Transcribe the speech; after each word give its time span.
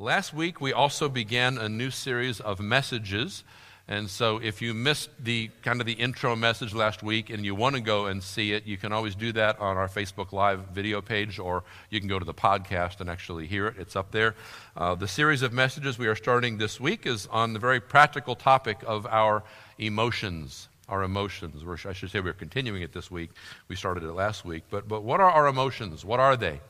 last 0.00 0.32
week, 0.32 0.60
we 0.60 0.72
also 0.72 1.08
began 1.08 1.58
a 1.58 1.68
new 1.68 1.90
series 1.90 2.40
of 2.40 2.58
messages. 2.58 3.44
And 3.86 4.08
so, 4.08 4.38
if 4.38 4.62
you 4.62 4.72
missed 4.72 5.10
the 5.18 5.50
kind 5.62 5.80
of 5.80 5.86
the 5.86 5.94
intro 5.94 6.36
message 6.36 6.72
last 6.72 7.02
week 7.02 7.28
and 7.28 7.44
you 7.44 7.54
want 7.54 7.74
to 7.74 7.82
go 7.82 8.06
and 8.06 8.22
see 8.22 8.52
it, 8.52 8.64
you 8.64 8.76
can 8.76 8.92
always 8.92 9.14
do 9.14 9.32
that 9.32 9.58
on 9.58 9.76
our 9.76 9.88
Facebook 9.88 10.32
Live 10.32 10.60
video 10.72 11.02
page, 11.02 11.38
or 11.38 11.64
you 11.90 11.98
can 11.98 12.08
go 12.08 12.18
to 12.18 12.24
the 12.24 12.34
podcast 12.34 13.00
and 13.00 13.10
actually 13.10 13.46
hear 13.46 13.66
it. 13.66 13.74
It's 13.78 13.96
up 13.96 14.10
there. 14.12 14.36
Uh, 14.76 14.94
the 14.94 15.08
series 15.08 15.42
of 15.42 15.52
messages 15.52 15.98
we 15.98 16.06
are 16.06 16.14
starting 16.14 16.56
this 16.56 16.80
week 16.80 17.04
is 17.04 17.26
on 17.26 17.52
the 17.52 17.58
very 17.58 17.80
practical 17.80 18.36
topic 18.36 18.78
of 18.86 19.06
our 19.06 19.42
emotions. 19.78 20.68
Our 20.88 21.02
emotions. 21.02 21.62
Or 21.64 21.76
I 21.88 21.92
should 21.92 22.10
say 22.10 22.20
we're 22.20 22.32
continuing 22.32 22.82
it 22.82 22.92
this 22.92 23.10
week. 23.10 23.30
We 23.68 23.76
started 23.76 24.04
it 24.04 24.12
last 24.12 24.44
week. 24.44 24.64
But, 24.70 24.88
but 24.88 25.02
what 25.02 25.20
are 25.20 25.30
our 25.30 25.48
emotions? 25.48 26.04
What 26.04 26.20
are 26.20 26.36
they? 26.36 26.60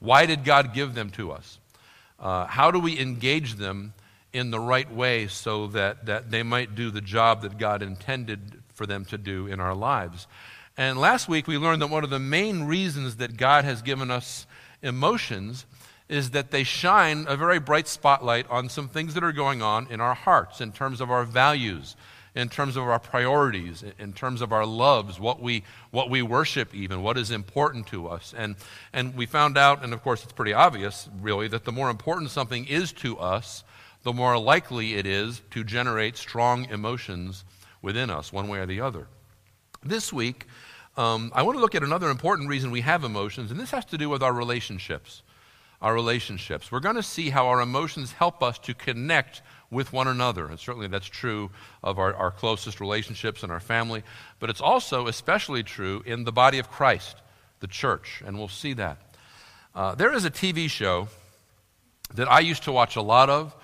Why 0.00 0.26
did 0.26 0.44
God 0.44 0.74
give 0.74 0.94
them 0.94 1.10
to 1.10 1.30
us? 1.30 1.58
Uh, 2.24 2.46
how 2.46 2.70
do 2.70 2.78
we 2.80 2.98
engage 2.98 3.56
them 3.56 3.92
in 4.32 4.50
the 4.50 4.58
right 4.58 4.90
way 4.92 5.28
so 5.28 5.66
that, 5.68 6.06
that 6.06 6.30
they 6.30 6.42
might 6.42 6.74
do 6.74 6.90
the 6.90 7.02
job 7.02 7.42
that 7.42 7.58
God 7.58 7.82
intended 7.82 8.62
for 8.72 8.86
them 8.86 9.04
to 9.06 9.18
do 9.18 9.46
in 9.46 9.60
our 9.60 9.74
lives? 9.74 10.26
And 10.76 10.98
last 10.98 11.28
week 11.28 11.46
we 11.46 11.58
learned 11.58 11.82
that 11.82 11.90
one 11.90 12.02
of 12.02 12.08
the 12.08 12.18
main 12.18 12.64
reasons 12.64 13.16
that 13.16 13.36
God 13.36 13.64
has 13.66 13.82
given 13.82 14.10
us 14.10 14.46
emotions 14.82 15.66
is 16.08 16.30
that 16.30 16.50
they 16.50 16.64
shine 16.64 17.26
a 17.28 17.36
very 17.36 17.60
bright 17.60 17.88
spotlight 17.88 18.48
on 18.50 18.68
some 18.70 18.88
things 18.88 19.14
that 19.14 19.22
are 19.22 19.32
going 19.32 19.60
on 19.60 19.86
in 19.90 20.00
our 20.00 20.14
hearts 20.14 20.60
in 20.60 20.72
terms 20.72 21.00
of 21.00 21.10
our 21.10 21.24
values, 21.24 21.94
in 22.34 22.48
terms 22.48 22.76
of 22.76 22.82
our 22.82 22.98
priorities, 22.98 23.84
in 23.98 24.12
terms 24.12 24.40
of 24.40 24.52
our 24.52 24.66
loves, 24.66 25.20
what 25.20 25.40
we, 25.40 25.62
what 25.90 26.10
we 26.10 26.20
worship, 26.20 26.74
even, 26.74 27.02
what 27.02 27.16
is 27.16 27.30
important 27.30 27.86
to 27.86 28.08
us. 28.08 28.34
And, 28.36 28.56
and 28.92 29.14
we 29.14 29.26
found 29.26 29.56
out, 29.56 29.84
and 29.84 29.94
of 29.94 30.02
course 30.02 30.24
it's 30.24 30.32
pretty 30.32 30.52
obvious, 30.52 31.08
really, 31.20 31.46
that 31.48 31.64
the 31.64 31.72
more 31.72 31.90
important 31.90 32.30
something 32.30 32.66
is 32.66 32.92
to 32.94 33.16
us, 33.18 33.62
the 34.02 34.12
more 34.12 34.36
likely 34.36 34.94
it 34.94 35.06
is 35.06 35.42
to 35.52 35.62
generate 35.62 36.16
strong 36.16 36.66
emotions 36.66 37.44
within 37.82 38.10
us, 38.10 38.32
one 38.32 38.48
way 38.48 38.58
or 38.58 38.66
the 38.66 38.80
other. 38.80 39.06
This 39.84 40.12
week, 40.12 40.46
um, 40.96 41.30
I 41.34 41.42
want 41.42 41.56
to 41.56 41.60
look 41.60 41.74
at 41.74 41.82
another 41.82 42.10
important 42.10 42.48
reason 42.48 42.70
we 42.70 42.80
have 42.80 43.04
emotions, 43.04 43.50
and 43.50 43.60
this 43.60 43.70
has 43.70 43.84
to 43.86 43.98
do 43.98 44.08
with 44.08 44.22
our 44.22 44.32
relationships. 44.32 45.22
Our 45.82 45.94
relationships. 45.94 46.72
We're 46.72 46.80
going 46.80 46.96
to 46.96 47.02
see 47.02 47.30
how 47.30 47.46
our 47.48 47.60
emotions 47.60 48.12
help 48.12 48.42
us 48.42 48.58
to 48.60 48.74
connect 48.74 49.42
with 49.70 49.92
one 49.92 50.08
another. 50.08 50.46
And 50.46 50.58
certainly 50.58 50.88
that's 50.88 51.06
true 51.06 51.50
of 51.82 51.98
our, 51.98 52.14
our 52.14 52.30
closest 52.30 52.80
relationships 52.80 53.42
and 53.42 53.50
our 53.50 53.60
family, 53.60 54.02
but 54.38 54.50
it's 54.50 54.60
also 54.60 55.06
especially 55.06 55.62
true 55.62 56.02
in 56.06 56.24
the 56.24 56.32
body 56.32 56.58
of 56.58 56.70
Christ, 56.70 57.16
the 57.60 57.66
church, 57.66 58.22
and 58.24 58.38
we'll 58.38 58.48
see 58.48 58.72
that. 58.74 58.98
Uh, 59.74 59.94
there 59.94 60.12
is 60.12 60.24
a 60.24 60.30
TV 60.30 60.70
show 60.70 61.08
that 62.14 62.30
I 62.30 62.40
used 62.40 62.64
to 62.64 62.72
watch 62.72 62.96
a 62.96 63.02
lot 63.02 63.28
of, 63.28 63.54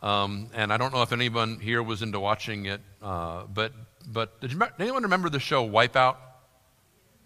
um, 0.00 0.48
and 0.54 0.72
I 0.72 0.76
don't 0.76 0.92
know 0.92 1.02
if 1.02 1.12
anyone 1.12 1.60
here 1.60 1.82
was 1.82 2.02
into 2.02 2.18
watching 2.18 2.66
it, 2.66 2.80
uh, 3.02 3.44
but, 3.44 3.72
but 4.06 4.40
did 4.40 4.52
you, 4.52 4.60
anyone 4.78 5.04
remember 5.04 5.28
the 5.28 5.38
show 5.38 5.68
Wipeout? 5.68 6.16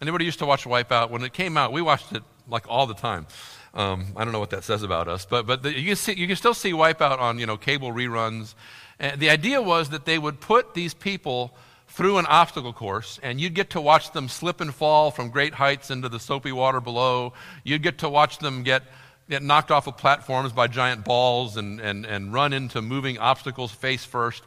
Anybody 0.02 0.24
used 0.24 0.40
to 0.40 0.46
watch 0.46 0.64
Wipeout? 0.64 1.10
When 1.10 1.22
it 1.22 1.32
came 1.32 1.56
out, 1.56 1.72
we 1.72 1.80
watched 1.80 2.12
it 2.12 2.22
like 2.48 2.66
all 2.68 2.86
the 2.86 2.94
time. 2.94 3.26
Um, 3.74 4.06
I 4.16 4.22
don't 4.22 4.32
know 4.32 4.40
what 4.40 4.50
that 4.50 4.62
says 4.62 4.84
about 4.84 5.08
us, 5.08 5.26
but, 5.26 5.46
but 5.46 5.64
the, 5.64 5.76
you, 5.76 5.88
can 5.88 5.96
see, 5.96 6.14
you 6.14 6.28
can 6.28 6.36
still 6.36 6.54
see 6.54 6.72
Wipeout 6.72 7.18
on 7.18 7.40
you 7.40 7.46
know, 7.46 7.56
cable 7.56 7.92
reruns. 7.92 8.54
And 9.00 9.20
the 9.20 9.30
idea 9.30 9.60
was 9.60 9.88
that 9.90 10.04
they 10.04 10.16
would 10.16 10.40
put 10.40 10.74
these 10.74 10.94
people 10.94 11.52
through 11.88 12.18
an 12.18 12.26
obstacle 12.26 12.72
course, 12.72 13.18
and 13.22 13.40
you'd 13.40 13.54
get 13.54 13.70
to 13.70 13.80
watch 13.80 14.12
them 14.12 14.28
slip 14.28 14.60
and 14.60 14.74
fall 14.74 15.10
from 15.10 15.30
great 15.30 15.54
heights 15.54 15.90
into 15.90 16.08
the 16.08 16.20
soapy 16.20 16.52
water 16.52 16.80
below. 16.80 17.32
You'd 17.64 17.82
get 17.82 17.98
to 17.98 18.08
watch 18.08 18.38
them 18.38 18.62
get, 18.62 18.84
get 19.28 19.42
knocked 19.42 19.72
off 19.72 19.86
of 19.86 19.96
platforms 19.96 20.52
by 20.52 20.68
giant 20.68 21.04
balls 21.04 21.56
and, 21.56 21.80
and, 21.80 22.06
and 22.06 22.32
run 22.32 22.52
into 22.52 22.80
moving 22.80 23.18
obstacles 23.18 23.72
face 23.72 24.04
first. 24.04 24.44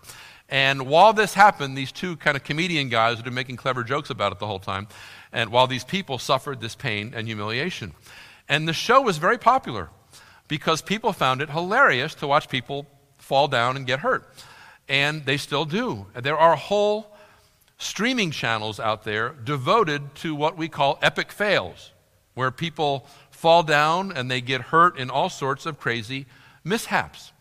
And 0.50 0.88
while 0.88 1.12
this 1.12 1.34
happened, 1.34 1.78
these 1.78 1.92
two 1.92 2.16
kind 2.16 2.38
of 2.38 2.44
comedian 2.44 2.88
guys 2.88 3.24
were 3.24 3.32
making 3.32 3.58
clever 3.58 3.84
jokes 3.84 4.10
about 4.10 4.32
it 4.32 4.40
the 4.40 4.48
whole 4.48 4.60
time. 4.60 4.88
And 5.34 5.52
while 5.52 5.68
these 5.68 5.84
people 5.84 6.18
suffered 6.18 6.62
this 6.62 6.76
pain 6.76 7.14
and 7.14 7.28
humiliation. 7.28 7.94
And 8.50 8.68
the 8.68 8.74
show 8.74 9.02
was 9.02 9.18
very 9.18 9.38
popular 9.38 9.90
because 10.48 10.82
people 10.82 11.14
found 11.14 11.42
it 11.42 11.50
hilarious 11.50 12.16
to 12.16 12.28
watch 12.28 12.50
people 12.50 12.88
fall 13.18 13.48
down 13.48 13.76
and 13.76 13.86
get 13.86 14.00
hurt. 14.00 14.28
And 14.88 15.26
they 15.26 15.38
still 15.38 15.66
do. 15.66 16.06
There 16.14 16.38
are 16.38 16.56
whole 16.56 17.14
streaming 17.78 18.32
channels 18.32 18.80
out 18.80 19.04
there 19.04 19.30
devoted 19.30 20.16
to 20.16 20.34
what 20.34 20.58
we 20.58 20.70
call 20.70 20.98
epic 21.02 21.32
fails, 21.32 21.92
where 22.34 22.52
people 22.52 23.06
fall 23.32 23.64
down 23.64 24.12
and 24.12 24.32
they 24.32 24.42
get 24.42 24.62
hurt 24.62 24.98
in 24.98 25.10
all 25.10 25.30
sorts 25.30 25.66
of 25.66 25.80
crazy 25.80 26.26
mishaps. 26.64 27.32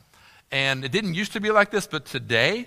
And 0.50 0.84
it 0.84 0.92
didn't 0.92 1.14
used 1.14 1.32
to 1.32 1.40
be 1.40 1.50
like 1.50 1.70
this, 1.70 1.86
but 1.86 2.04
today, 2.04 2.66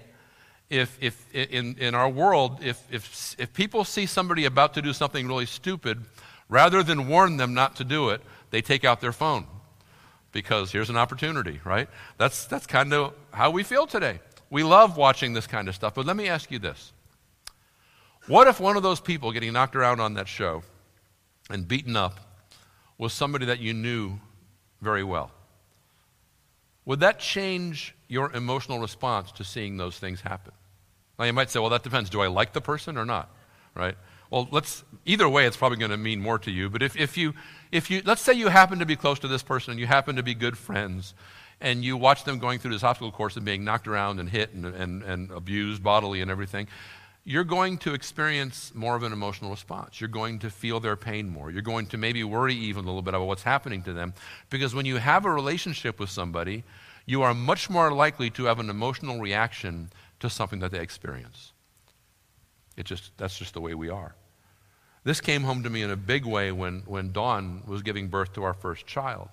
if, 0.70 0.98
if 1.02 1.36
in, 1.36 1.76
in 1.78 1.96
our 1.96 2.10
world, 2.10 2.60
if, 2.64 2.82
if, 2.92 3.36
if 3.40 3.54
people 3.54 3.84
see 3.84 4.06
somebody 4.06 4.46
about 4.46 4.74
to 4.76 4.82
do 4.82 4.94
something 4.94 5.28
really 5.28 5.46
stupid, 5.46 6.04
Rather 6.50 6.82
than 6.82 7.08
warn 7.08 7.38
them 7.38 7.54
not 7.54 7.76
to 7.78 7.84
do 7.84 8.10
it, 8.10 8.22
they 8.50 8.62
take 8.62 8.84
out 8.84 9.00
their 9.00 9.14
phone 9.14 9.46
because 10.32 10.72
here's 10.72 10.90
an 10.90 10.98
opportunity, 10.98 11.60
right? 11.64 11.88
That's, 12.18 12.46
that's 12.46 12.66
kind 12.66 12.92
of 12.94 13.14
how 13.32 13.52
we 13.52 13.64
feel 13.64 13.88
today. 13.88 14.20
We 14.50 14.64
love 14.64 14.98
watching 14.98 15.34
this 15.34 15.48
kind 15.48 15.68
of 15.70 15.76
stuff. 15.76 15.94
But 15.94 16.06
let 16.06 16.16
me 16.16 16.28
ask 16.28 16.52
you 16.52 16.60
this 16.60 16.92
What 18.28 18.48
if 18.48 18.60
one 18.60 18.78
of 18.78 18.84
those 18.84 19.00
people 19.00 19.32
getting 19.32 19.54
knocked 19.54 19.76
around 19.76 20.00
on 20.00 20.16
that 20.16 20.28
show 20.28 20.64
and 21.50 21.68
beaten 21.68 21.96
up 21.96 22.20
was 22.98 23.14
somebody 23.14 23.46
that 23.46 23.60
you 23.60 23.74
knew 23.74 24.20
very 24.82 25.04
well? 25.04 25.32
Would 26.86 27.02
that 27.02 27.20
change 27.20 27.96
your 28.08 28.32
emotional 28.32 28.80
response 28.80 29.32
to 29.34 29.44
seeing 29.44 29.78
those 29.78 30.00
things 30.00 30.22
happen? 30.22 30.54
Now, 31.20 31.26
you 31.26 31.34
might 31.34 31.52
say, 31.52 31.60
well, 31.60 31.70
that 31.70 31.84
depends. 31.84 32.10
Do 32.10 32.22
I 32.22 32.28
like 32.28 32.54
the 32.54 32.62
person 32.62 32.98
or 32.98 33.06
not? 33.06 33.30
Right? 33.76 33.96
Well, 34.30 34.48
let's, 34.52 34.84
either 35.06 35.28
way, 35.28 35.46
it's 35.46 35.58
probably 35.58 35.78
going 35.78 35.92
to 35.92 35.98
mean 35.98 36.22
more 36.22 36.38
to 36.40 36.52
you. 36.52 36.70
But 36.70 36.84
if, 36.84 36.96
if, 36.96 37.18
you, 37.18 37.34
if 37.72 37.90
you, 37.90 38.02
let's 38.06 38.22
say 38.22 38.34
you 38.34 38.50
happen 38.50 38.80
to 38.80 38.86
be 38.86 38.96
close 38.96 39.20
to 39.20 39.28
this 39.28 39.42
person 39.42 39.72
and 39.72 39.80
you 39.80 39.88
happen 39.88 40.16
to 40.18 40.24
be 40.24 40.36
good 40.36 40.58
friends, 40.58 41.14
and 41.62 41.84
you 41.84 41.98
watch 41.98 42.24
them 42.24 42.40
going 42.40 42.60
through 42.60 42.72
this 42.72 42.84
obstacle 42.84 43.12
course 43.12 43.36
and 43.36 43.46
being 43.46 43.64
knocked 43.64 43.88
around 43.88 44.20
and 44.20 44.30
hit 44.30 44.54
and, 44.54 44.66
and, 44.66 45.04
and 45.04 45.32
abused 45.32 45.84
bodily 45.84 46.22
and 46.22 46.32
everything, 46.32 46.68
you're 47.26 47.44
going 47.44 47.78
to 47.80 47.94
experience 47.94 48.72
more 48.74 48.96
of 48.96 49.04
an 49.04 49.12
emotional 49.12 49.52
response. 49.52 50.00
You're 50.00 50.08
going 50.08 50.40
to 50.40 50.50
feel 50.50 50.80
their 50.80 50.96
pain 50.96 51.30
more. 51.30 51.52
You're 51.52 51.62
going 51.62 51.88
to 51.88 51.98
maybe 51.98 52.24
worry 52.24 52.56
even 52.56 52.86
a 52.86 52.88
little 52.88 53.02
bit 53.02 53.14
about 53.14 53.28
what's 53.28 53.44
happening 53.44 53.84
to 53.84 53.94
them. 53.94 54.14
Because 54.50 54.74
when 54.74 54.86
you 54.86 54.98
have 54.98 55.26
a 55.26 55.32
relationship 55.32 56.00
with 56.00 56.10
somebody, 56.10 56.64
you 57.06 57.22
are 57.22 57.34
much 57.34 57.70
more 57.70 57.92
likely 57.92 58.30
to 58.32 58.46
have 58.46 58.60
an 58.60 58.70
emotional 58.70 59.20
reaction 59.20 59.92
to 60.22 60.30
something 60.30 60.60
that 60.60 60.72
they 60.72 60.80
experience. 60.80 61.52
It 62.80 62.86
just, 62.86 63.12
that's 63.18 63.38
just 63.38 63.54
the 63.54 63.60
way 63.60 63.74
we 63.74 63.90
are. 63.90 64.16
This 65.04 65.20
came 65.20 65.44
home 65.44 65.64
to 65.64 65.70
me 65.70 65.82
in 65.82 65.92
a 65.92 65.98
big 65.98 66.26
way 66.26 66.54
when, 66.54 66.84
when 66.86 67.12
Dawn 67.12 67.62
was 67.68 67.82
giving 67.82 68.08
birth 68.08 68.34
to 68.34 68.44
our 68.44 68.54
first 68.54 68.88
child. 68.88 69.28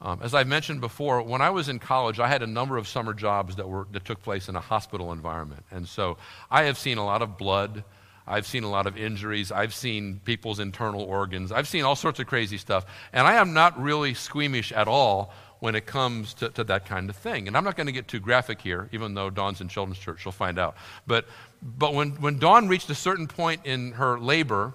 Um, 0.00 0.20
as 0.22 0.34
I've 0.34 0.46
mentioned 0.46 0.80
before, 0.80 1.20
when 1.20 1.42
I 1.42 1.50
was 1.50 1.68
in 1.68 1.80
college, 1.80 2.20
I 2.20 2.28
had 2.28 2.42
a 2.42 2.46
number 2.46 2.76
of 2.76 2.86
summer 2.86 3.12
jobs 3.12 3.56
that, 3.56 3.68
were, 3.68 3.88
that 3.90 4.04
took 4.04 4.22
place 4.22 4.48
in 4.48 4.54
a 4.54 4.60
hospital 4.60 5.12
environment. 5.12 5.64
And 5.72 5.86
so 5.86 6.16
I 6.48 6.62
have 6.62 6.78
seen 6.78 6.96
a 6.96 7.04
lot 7.04 7.22
of 7.22 7.36
blood. 7.36 7.82
I've 8.24 8.46
seen 8.46 8.62
a 8.62 8.70
lot 8.70 8.86
of 8.86 8.96
injuries. 8.96 9.50
I've 9.50 9.74
seen 9.74 10.20
people's 10.24 10.60
internal 10.60 11.02
organs. 11.02 11.50
I've 11.50 11.66
seen 11.66 11.82
all 11.82 11.96
sorts 11.96 12.20
of 12.20 12.28
crazy 12.28 12.56
stuff. 12.56 12.86
And 13.12 13.26
I 13.26 13.34
am 13.34 13.52
not 13.52 13.82
really 13.82 14.14
squeamish 14.14 14.70
at 14.70 14.86
all 14.86 15.34
when 15.60 15.74
it 15.74 15.86
comes 15.86 16.34
to, 16.34 16.48
to 16.50 16.64
that 16.64 16.86
kind 16.86 17.08
of 17.08 17.16
thing. 17.16 17.46
And 17.46 17.56
I'm 17.56 17.64
not 17.64 17.76
going 17.76 17.86
to 17.86 17.92
get 17.92 18.08
too 18.08 18.20
graphic 18.20 18.60
here, 18.60 18.88
even 18.92 19.14
though 19.14 19.30
Dawn's 19.30 19.60
in 19.60 19.68
children's 19.68 19.98
church, 19.98 20.22
she'll 20.22 20.32
find 20.32 20.58
out. 20.58 20.76
But, 21.06 21.26
but 21.62 21.94
when, 21.94 22.10
when 22.12 22.38
Dawn 22.38 22.66
reached 22.68 22.90
a 22.90 22.94
certain 22.94 23.28
point 23.28 23.62
in 23.64 23.92
her 23.92 24.18
labor, 24.18 24.74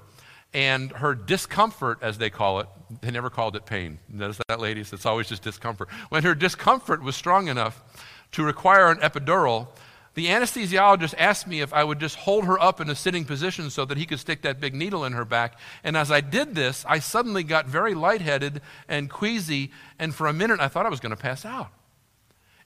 and 0.54 0.94
her 0.94 1.14
discomfort, 1.14 2.00
as 2.02 2.18
they 2.18 2.30
call 2.30 2.62
it, 2.62 2.68
they 3.02 3.12
never 3.12 3.30
called 3.30 3.58
it 3.58 3.66
pain. 3.66 4.00
Notice 4.08 4.40
that, 4.48 4.62
ladies? 4.62 4.94
It's 4.94 5.06
always 5.06 5.28
just 5.28 5.44
discomfort. 5.44 5.90
When 6.08 6.24
her 6.24 6.34
discomfort 6.34 7.04
was 7.04 7.18
strong 7.18 7.50
enough 7.50 7.84
to 8.32 8.44
require 8.44 8.90
an 8.90 9.00
epidural, 9.00 9.68
the 10.16 10.28
anesthesiologist 10.28 11.14
asked 11.18 11.46
me 11.46 11.62
if 11.62 11.74
I 11.74 11.84
would 11.84 12.00
just 12.00 12.16
hold 12.16 12.46
her 12.46 12.60
up 12.62 12.80
in 12.80 12.90
a 12.90 12.96
sitting 12.96 13.26
position 13.26 13.70
so 13.70 13.84
that 13.86 13.98
he 13.98 14.06
could 14.06 14.20
stick 14.20 14.42
that 14.42 14.62
big 14.62 14.74
needle 14.74 15.04
in 15.04 15.12
her 15.12 15.26
back. 15.26 15.60
And 15.84 15.96
as 15.96 16.10
I 16.10 16.22
did 16.22 16.56
this, 16.56 16.86
I 16.88 17.00
suddenly 17.00 17.44
got 17.44 17.68
very 17.68 17.94
lightheaded 17.94 18.62
and 18.88 19.10
queasy, 19.10 19.72
and 20.00 20.16
for 20.16 20.28
a 20.28 20.34
minute 20.34 20.62
I 20.62 20.70
thought 20.70 20.86
I 20.86 20.90
was 20.90 21.02
going 21.02 21.16
to 21.16 21.22
pass 21.22 21.46
out. 21.46 21.70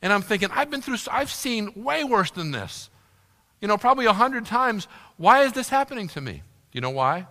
And 0.01 0.13
I'm 0.13 0.22
thinking, 0.22 0.50
I've 0.51 0.69
been 0.69 0.81
through, 0.81 0.98
I've 1.12 1.31
seen 1.31 1.74
way 1.75 2.04
worse 2.04 2.31
than 2.31 2.51
this. 2.51 2.90
You 3.62 3.68
know, 3.68 3.78
probably 3.78 4.06
a 4.06 4.13
hundred 4.13 4.46
times. 4.46 4.88
Why 5.18 5.42
is 5.42 5.51
this 5.54 5.69
happening 5.69 6.07
to 6.10 6.22
me? 6.22 6.44
You 6.72 6.81
know 6.81 6.92
why? 6.92 7.28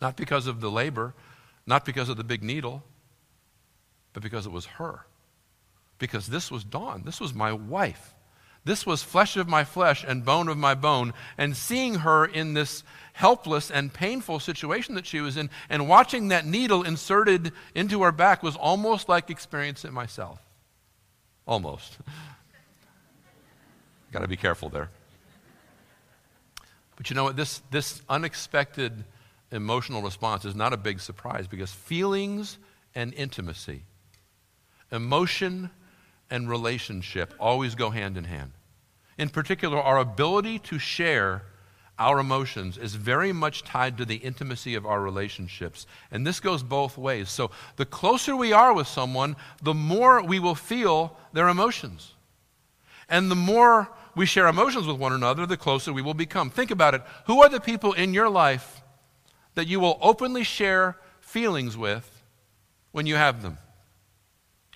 Not 0.00 0.16
because 0.16 0.48
of 0.48 0.60
the 0.60 0.70
labor, 0.70 1.14
not 1.64 1.84
because 1.84 2.08
of 2.08 2.16
the 2.16 2.24
big 2.24 2.42
needle, 2.42 2.82
but 4.12 4.22
because 4.22 4.46
it 4.46 4.52
was 4.52 4.66
her. 4.66 5.06
Because 5.98 6.26
this 6.26 6.50
was 6.50 6.64
Dawn. 6.64 7.02
This 7.06 7.20
was 7.20 7.32
my 7.32 7.52
wife. 7.52 8.14
This 8.64 8.86
was 8.86 9.02
flesh 9.02 9.36
of 9.36 9.48
my 9.48 9.64
flesh 9.64 10.04
and 10.06 10.24
bone 10.24 10.48
of 10.48 10.56
my 10.56 10.74
bone. 10.74 11.14
And 11.36 11.56
seeing 11.56 11.96
her 11.96 12.24
in 12.24 12.54
this 12.54 12.84
helpless 13.14 13.70
and 13.70 13.92
painful 13.92 14.40
situation 14.40 14.94
that 14.94 15.06
she 15.06 15.20
was 15.20 15.36
in, 15.36 15.50
and 15.68 15.88
watching 15.88 16.28
that 16.28 16.46
needle 16.46 16.82
inserted 16.82 17.52
into 17.74 18.02
her 18.02 18.12
back 18.12 18.42
was 18.42 18.56
almost 18.56 19.08
like 19.08 19.30
experiencing 19.30 19.88
it 19.88 19.94
myself. 19.94 20.40
Almost. 21.46 21.98
Got 24.12 24.20
to 24.20 24.28
be 24.28 24.36
careful 24.36 24.68
there. 24.68 24.90
But 26.96 27.10
you 27.10 27.16
know 27.16 27.24
what? 27.24 27.36
This, 27.36 27.62
this 27.70 28.00
unexpected 28.08 29.04
emotional 29.50 30.02
response 30.02 30.44
is 30.44 30.54
not 30.54 30.72
a 30.72 30.76
big 30.76 31.00
surprise 31.00 31.46
because 31.46 31.72
feelings 31.72 32.58
and 32.94 33.12
intimacy, 33.14 33.82
emotion 34.90 35.70
and 36.32 36.48
relationship 36.48 37.34
always 37.38 37.74
go 37.74 37.90
hand 37.90 38.16
in 38.16 38.24
hand. 38.24 38.52
In 39.18 39.28
particular, 39.28 39.78
our 39.78 39.98
ability 39.98 40.58
to 40.60 40.78
share 40.78 41.42
our 41.98 42.18
emotions 42.18 42.78
is 42.78 42.94
very 42.94 43.34
much 43.34 43.64
tied 43.64 43.98
to 43.98 44.06
the 44.06 44.16
intimacy 44.16 44.74
of 44.74 44.86
our 44.86 45.02
relationships. 45.02 45.86
And 46.10 46.26
this 46.26 46.40
goes 46.40 46.62
both 46.62 46.96
ways. 46.96 47.28
So 47.28 47.50
the 47.76 47.84
closer 47.84 48.34
we 48.34 48.54
are 48.54 48.72
with 48.72 48.86
someone, 48.86 49.36
the 49.62 49.74
more 49.74 50.22
we 50.22 50.40
will 50.40 50.54
feel 50.54 51.14
their 51.34 51.48
emotions. 51.48 52.14
And 53.10 53.30
the 53.30 53.36
more 53.36 53.90
we 54.16 54.24
share 54.24 54.46
emotions 54.46 54.86
with 54.86 54.96
one 54.96 55.12
another, 55.12 55.44
the 55.44 55.58
closer 55.58 55.92
we 55.92 56.00
will 56.00 56.14
become. 56.14 56.48
Think 56.48 56.70
about 56.70 56.94
it. 56.94 57.02
Who 57.26 57.42
are 57.42 57.50
the 57.50 57.60
people 57.60 57.92
in 57.92 58.14
your 58.14 58.30
life 58.30 58.80
that 59.54 59.68
you 59.68 59.80
will 59.80 59.98
openly 60.00 60.44
share 60.44 60.96
feelings 61.20 61.76
with 61.76 62.22
when 62.90 63.04
you 63.04 63.16
have 63.16 63.42
them? 63.42 63.58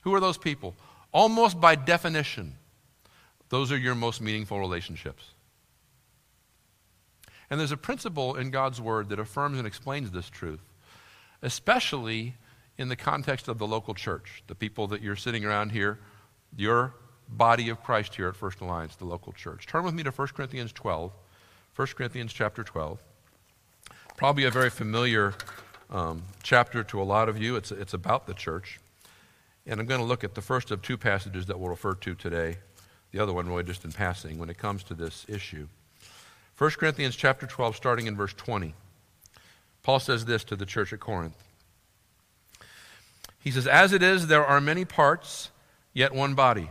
Who 0.02 0.14
are 0.14 0.20
those 0.20 0.36
people? 0.36 0.74
Almost 1.16 1.62
by 1.62 1.76
definition, 1.76 2.56
those 3.48 3.72
are 3.72 3.78
your 3.78 3.94
most 3.94 4.20
meaningful 4.20 4.60
relationships. 4.60 5.30
And 7.48 7.58
there's 7.58 7.72
a 7.72 7.76
principle 7.78 8.36
in 8.36 8.50
God's 8.50 8.82
Word 8.82 9.08
that 9.08 9.18
affirms 9.18 9.56
and 9.56 9.66
explains 9.66 10.10
this 10.10 10.28
truth, 10.28 10.60
especially 11.40 12.34
in 12.76 12.90
the 12.90 12.96
context 12.96 13.48
of 13.48 13.56
the 13.56 13.66
local 13.66 13.94
church, 13.94 14.42
the 14.46 14.54
people 14.54 14.88
that 14.88 15.00
you're 15.00 15.16
sitting 15.16 15.46
around 15.46 15.72
here, 15.72 16.00
your 16.54 16.92
body 17.30 17.70
of 17.70 17.82
Christ 17.82 18.14
here 18.14 18.28
at 18.28 18.36
First 18.36 18.60
Alliance, 18.60 18.94
the 18.96 19.06
local 19.06 19.32
church. 19.32 19.66
Turn 19.66 19.84
with 19.84 19.94
me 19.94 20.02
to 20.02 20.10
1 20.10 20.28
Corinthians 20.34 20.70
12. 20.70 21.12
1 21.76 21.88
Corinthians 21.96 22.34
chapter 22.34 22.62
12. 22.62 23.02
Probably 24.18 24.44
a 24.44 24.50
very 24.50 24.68
familiar 24.68 25.32
um, 25.88 26.24
chapter 26.42 26.84
to 26.84 27.00
a 27.00 27.04
lot 27.04 27.30
of 27.30 27.40
you. 27.40 27.56
It's, 27.56 27.72
it's 27.72 27.94
about 27.94 28.26
the 28.26 28.34
church. 28.34 28.80
And 29.66 29.80
I'm 29.80 29.86
going 29.86 30.00
to 30.00 30.06
look 30.06 30.22
at 30.22 30.34
the 30.34 30.42
first 30.42 30.70
of 30.70 30.82
two 30.82 30.96
passages 30.96 31.46
that 31.46 31.58
we'll 31.58 31.70
refer 31.70 31.94
to 31.94 32.14
today. 32.14 32.58
The 33.10 33.18
other 33.18 33.32
one 33.32 33.48
really 33.48 33.64
just 33.64 33.84
in 33.84 33.92
passing 33.92 34.38
when 34.38 34.50
it 34.50 34.58
comes 34.58 34.82
to 34.84 34.94
this 34.94 35.26
issue. 35.28 35.68
1 36.58 36.70
Corinthians 36.72 37.16
chapter 37.16 37.46
12, 37.46 37.76
starting 37.76 38.06
in 38.06 38.16
verse 38.16 38.32
20. 38.34 38.74
Paul 39.82 40.00
says 40.00 40.24
this 40.24 40.44
to 40.44 40.56
the 40.56 40.66
church 40.66 40.92
at 40.92 41.00
Corinth. 41.00 41.36
He 43.40 43.50
says, 43.50 43.66
As 43.66 43.92
it 43.92 44.02
is, 44.02 44.26
there 44.26 44.44
are 44.44 44.60
many 44.60 44.84
parts, 44.84 45.50
yet 45.92 46.14
one 46.14 46.34
body. 46.34 46.70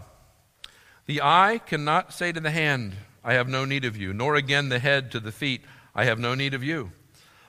The 1.06 1.22
eye 1.22 1.62
cannot 1.66 2.14
say 2.14 2.32
to 2.32 2.40
the 2.40 2.52
hand, 2.52 2.96
I 3.24 3.34
have 3.34 3.48
no 3.48 3.64
need 3.64 3.86
of 3.86 3.96
you, 3.96 4.14
nor 4.14 4.36
again 4.36 4.70
the 4.70 4.80
head 4.80 5.12
to 5.12 5.20
the 5.20 5.32
feet, 5.32 5.62
I 5.94 6.06
have 6.06 6.20
no 6.20 6.36
need 6.36 6.54
of 6.54 6.64
you. 6.64 6.92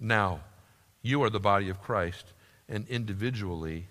Now, 0.00 0.40
you 1.02 1.22
are 1.22 1.30
the 1.30 1.40
body 1.40 1.68
of 1.68 1.80
Christ, 1.80 2.32
and 2.68 2.86
individually 2.88 3.88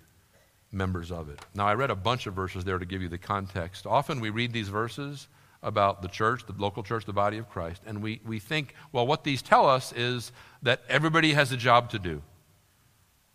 members 0.70 1.10
of 1.10 1.28
it. 1.28 1.40
Now, 1.54 1.66
I 1.66 1.74
read 1.74 1.90
a 1.90 1.96
bunch 1.96 2.26
of 2.26 2.34
verses 2.34 2.64
there 2.64 2.78
to 2.78 2.86
give 2.86 3.02
you 3.02 3.08
the 3.08 3.18
context. 3.18 3.86
Often 3.86 4.20
we 4.20 4.30
read 4.30 4.52
these 4.52 4.68
verses 4.68 5.28
about 5.62 6.02
the 6.02 6.08
church, 6.08 6.46
the 6.46 6.54
local 6.56 6.82
church, 6.82 7.04
the 7.04 7.12
body 7.12 7.38
of 7.38 7.48
Christ, 7.48 7.82
and 7.86 8.02
we, 8.02 8.20
we 8.24 8.38
think, 8.38 8.74
well, 8.92 9.06
what 9.06 9.24
these 9.24 9.42
tell 9.42 9.68
us 9.68 9.92
is 9.92 10.30
that 10.62 10.82
everybody 10.88 11.32
has 11.32 11.50
a 11.50 11.56
job 11.56 11.90
to 11.90 11.98
do. 11.98 12.22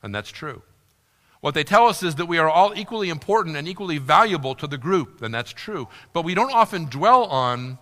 And 0.01 0.13
that's 0.13 0.29
true. 0.29 0.61
What 1.41 1.53
they 1.53 1.65
tell 1.65 1.87
us 1.87 2.03
is 2.03 2.15
that 2.15 2.27
we 2.27 2.37
are 2.37 2.49
all 2.49 2.73
equally 2.73 3.09
important 3.09 3.57
and 3.57 3.67
equally 3.67 3.97
valuable 3.97 4.55
to 4.55 4.67
the 4.67 4.77
group, 4.77 5.21
and 5.21 5.33
that's 5.33 5.51
true. 5.51 5.89
But 6.13 6.23
we 6.23 6.33
don't 6.33 6.53
often 6.53 6.85
dwell 6.85 7.25
on 7.25 7.79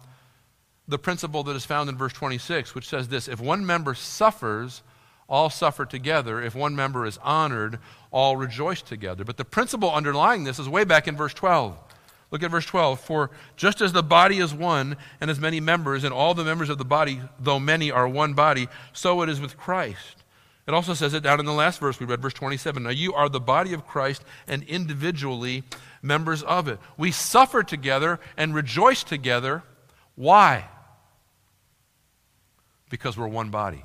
the 0.92 1.00
principle 1.00 1.42
that 1.44 1.56
is 1.56 1.66
found 1.66 1.90
in 1.90 1.98
verse 1.98 2.14
26, 2.14 2.76
which 2.76 2.88
says 2.88 3.08
this 3.08 3.28
If 3.28 3.40
one 3.40 3.66
member 3.66 3.96
suffers, 3.96 4.84
all 5.28 5.50
suffer 5.50 5.86
together. 5.86 6.42
If 6.42 6.54
one 6.54 6.76
member 6.76 7.06
is 7.06 7.18
honored, 7.24 7.80
all 8.12 8.36
rejoice 8.36 8.82
together. 8.82 9.24
But 9.24 9.38
the 9.38 9.46
principle 9.46 9.90
underlying 9.92 10.44
this 10.44 10.60
is 10.60 10.68
way 10.68 10.84
back 10.84 11.08
in 11.08 11.16
verse 11.16 11.34
12. 11.34 11.78
Look 12.32 12.44
at 12.44 12.52
verse 12.52 12.66
12. 12.66 13.00
For 13.00 13.32
just 13.56 13.80
as 13.80 13.94
the 13.94 14.04
body 14.04 14.40
is 14.40 14.54
one 14.54 14.98
and 15.22 15.30
has 15.30 15.40
many 15.40 15.62
members, 15.62 16.04
and 16.04 16.14
all 16.14 16.34
the 16.34 16.44
members 16.44 16.70
of 16.70 16.78
the 16.78 16.86
body, 16.86 17.22
though 17.40 17.60
many, 17.60 17.90
are 17.90 18.08
one 18.08 18.34
body, 18.34 18.68
so 18.92 19.22
it 19.22 19.30
is 19.30 19.40
with 19.40 19.58
Christ. 19.58 20.18
It 20.68 20.74
also 20.74 20.94
says 20.94 21.14
it 21.14 21.24
down 21.24 21.40
in 21.40 21.46
the 21.46 21.54
last 21.54 21.80
verse 21.80 22.00
we 22.00 22.06
read, 22.06 22.22
verse 22.22 22.34
27. 22.34 22.84
Now 22.84 22.90
you 22.90 23.14
are 23.14 23.30
the 23.30 23.40
body 23.40 23.74
of 23.74 23.88
Christ 23.88 24.24
and 24.48 24.64
individually 24.64 25.64
members 26.02 26.44
of 26.44 26.68
it. 26.68 26.78
We 26.98 27.12
suffer 27.12 27.64
together 27.64 28.20
and 28.36 28.54
rejoice 28.54 29.04
together. 29.04 29.64
Why? 30.16 30.68
Because 32.92 33.18
we're 33.18 33.28
one 33.28 33.50
body. 33.50 33.84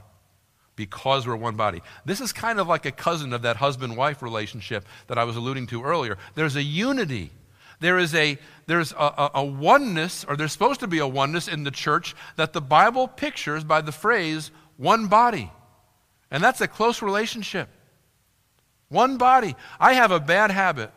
Because 0.74 1.26
we're 1.26 1.36
one 1.36 1.56
body. 1.56 1.80
This 2.04 2.20
is 2.20 2.34
kind 2.34 2.60
of 2.60 2.66
like 2.66 2.84
a 2.84 2.92
cousin 2.92 3.32
of 3.32 3.42
that 3.42 3.56
husband 3.56 3.96
wife 3.96 4.20
relationship 4.20 4.84
that 5.06 5.16
I 5.16 5.24
was 5.24 5.36
alluding 5.36 5.68
to 5.68 5.82
earlier. 5.82 6.18
There's 6.34 6.56
a 6.56 6.62
unity. 6.62 7.30
There 7.80 7.98
is 7.98 8.14
a, 8.14 8.36
there's 8.66 8.92
a, 8.92 8.96
a, 8.96 9.30
a 9.36 9.44
oneness, 9.44 10.26
or 10.28 10.36
there's 10.36 10.52
supposed 10.52 10.80
to 10.80 10.86
be 10.86 10.98
a 10.98 11.06
oneness 11.06 11.48
in 11.48 11.64
the 11.64 11.70
church 11.70 12.14
that 12.36 12.52
the 12.52 12.60
Bible 12.60 13.08
pictures 13.08 13.64
by 13.64 13.80
the 13.80 13.92
phrase 13.92 14.50
one 14.76 15.06
body. 15.06 15.50
And 16.30 16.42
that's 16.42 16.60
a 16.60 16.68
close 16.68 17.00
relationship. 17.00 17.70
One 18.88 19.16
body. 19.16 19.54
I 19.80 19.94
have 19.94 20.10
a 20.10 20.20
bad 20.20 20.50
habit 20.50 20.90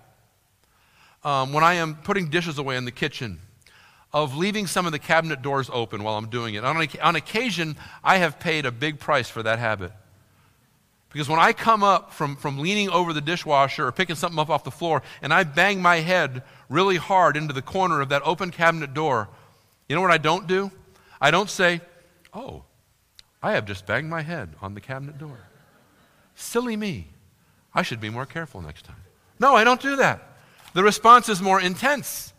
um, 1.23 1.53
when 1.53 1.63
I 1.63 1.75
am 1.75 1.95
putting 1.95 2.29
dishes 2.29 2.57
away 2.57 2.75
in 2.75 2.85
the 2.85 2.91
kitchen 2.91 3.39
of 4.11 4.35
leaving 4.35 4.67
some 4.67 4.85
of 4.85 4.91
the 4.91 4.99
cabinet 4.99 5.41
doors 5.41 5.69
open 5.71 6.03
while 6.03 6.17
I'm 6.17 6.29
doing 6.29 6.55
it. 6.55 6.63
On, 6.63 6.87
on 7.01 7.15
occasion, 7.15 7.75
I 8.03 8.17
have 8.17 8.39
paid 8.39 8.65
a 8.65 8.71
big 8.71 8.99
price 8.99 9.29
for 9.29 9.43
that 9.43 9.59
habit. 9.59 9.91
Because 11.11 11.27
when 11.27 11.39
I 11.39 11.53
come 11.53 11.83
up 11.83 12.13
from, 12.13 12.35
from 12.35 12.59
leaning 12.59 12.89
over 12.89 13.13
the 13.13 13.21
dishwasher 13.21 13.87
or 13.87 13.91
picking 13.91 14.15
something 14.15 14.39
up 14.39 14.49
off 14.49 14.63
the 14.63 14.71
floor 14.71 15.01
and 15.21 15.33
I 15.33 15.43
bang 15.43 15.81
my 15.81 15.97
head 15.97 16.43
really 16.69 16.97
hard 16.97 17.35
into 17.35 17.53
the 17.53 17.63
corner 17.63 18.01
of 18.01 18.09
that 18.09 18.21
open 18.25 18.51
cabinet 18.51 18.93
door, 18.93 19.27
you 19.87 19.95
know 19.95 20.01
what 20.01 20.11
I 20.11 20.19
don't 20.19 20.47
do? 20.47 20.71
I 21.19 21.31
don't 21.31 21.49
say, 21.49 21.81
oh, 22.33 22.63
I 23.41 23.53
have 23.53 23.65
just 23.65 23.87
banged 23.87 24.09
my 24.09 24.21
head 24.21 24.53
on 24.61 24.75
the 24.75 24.81
cabinet 24.81 25.17
door. 25.17 25.37
Silly 26.35 26.77
me. 26.77 27.07
I 27.73 27.81
should 27.81 28.01
be 28.01 28.09
more 28.09 28.25
careful 28.25 28.61
next 28.61 28.85
time. 28.85 29.03
No, 29.39 29.55
I 29.55 29.63
don't 29.63 29.81
do 29.81 29.95
that. 29.97 30.23
The 30.73 30.83
response 30.83 31.29
is 31.29 31.41
more 31.41 31.59
intense. 31.59 32.33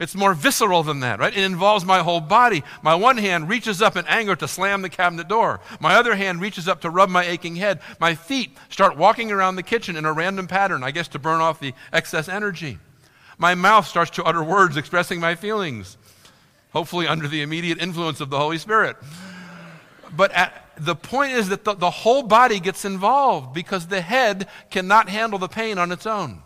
It's 0.00 0.16
more 0.16 0.34
visceral 0.34 0.82
than 0.82 1.00
that, 1.00 1.20
right? 1.20 1.36
It 1.36 1.44
involves 1.44 1.84
my 1.84 2.00
whole 2.00 2.20
body. 2.20 2.64
My 2.82 2.96
one 2.96 3.16
hand 3.16 3.48
reaches 3.48 3.80
up 3.80 3.96
in 3.96 4.04
anger 4.06 4.34
to 4.34 4.48
slam 4.48 4.82
the 4.82 4.88
cabinet 4.88 5.28
door. 5.28 5.60
My 5.78 5.94
other 5.94 6.16
hand 6.16 6.40
reaches 6.40 6.66
up 6.66 6.80
to 6.80 6.90
rub 6.90 7.08
my 7.08 7.24
aching 7.24 7.54
head. 7.56 7.80
My 8.00 8.16
feet 8.16 8.56
start 8.70 8.96
walking 8.96 9.30
around 9.30 9.54
the 9.54 9.62
kitchen 9.62 9.94
in 9.94 10.04
a 10.04 10.12
random 10.12 10.48
pattern, 10.48 10.82
I 10.82 10.90
guess 10.90 11.06
to 11.08 11.20
burn 11.20 11.40
off 11.40 11.60
the 11.60 11.74
excess 11.92 12.28
energy. 12.28 12.78
My 13.38 13.54
mouth 13.54 13.86
starts 13.86 14.10
to 14.12 14.24
utter 14.24 14.42
words 14.42 14.76
expressing 14.76 15.20
my 15.20 15.36
feelings, 15.36 15.96
hopefully 16.72 17.06
under 17.06 17.28
the 17.28 17.42
immediate 17.42 17.78
influence 17.78 18.20
of 18.20 18.30
the 18.30 18.38
Holy 18.38 18.58
Spirit. 18.58 18.96
But 20.16 20.32
at, 20.32 20.70
the 20.76 20.96
point 20.96 21.32
is 21.32 21.48
that 21.50 21.64
the, 21.64 21.74
the 21.74 21.90
whole 21.90 22.22
body 22.22 22.58
gets 22.58 22.84
involved 22.84 23.54
because 23.54 23.86
the 23.86 24.00
head 24.00 24.48
cannot 24.70 25.08
handle 25.08 25.38
the 25.38 25.48
pain 25.48 25.78
on 25.78 25.92
its 25.92 26.06
own. 26.06 26.42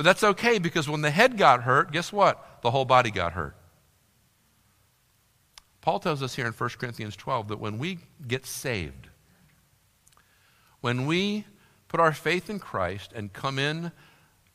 But 0.00 0.04
that's 0.04 0.24
okay 0.24 0.58
because 0.58 0.88
when 0.88 1.02
the 1.02 1.10
head 1.10 1.36
got 1.36 1.64
hurt, 1.64 1.92
guess 1.92 2.10
what? 2.10 2.62
The 2.62 2.70
whole 2.70 2.86
body 2.86 3.10
got 3.10 3.32
hurt. 3.32 3.54
Paul 5.82 6.00
tells 6.00 6.22
us 6.22 6.34
here 6.34 6.46
in 6.46 6.54
1 6.54 6.70
Corinthians 6.78 7.14
12 7.16 7.48
that 7.48 7.60
when 7.60 7.76
we 7.76 7.98
get 8.26 8.46
saved, 8.46 9.08
when 10.80 11.04
we 11.04 11.44
put 11.88 12.00
our 12.00 12.14
faith 12.14 12.48
in 12.48 12.58
Christ 12.58 13.12
and 13.14 13.30
come 13.30 13.58
in 13.58 13.92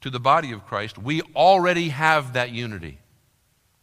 to 0.02 0.10
the 0.10 0.20
body 0.20 0.52
of 0.52 0.66
Christ, 0.66 0.98
we 0.98 1.22
already 1.36 1.90
have 1.90 2.34
that 2.34 2.50
unity. 2.50 2.98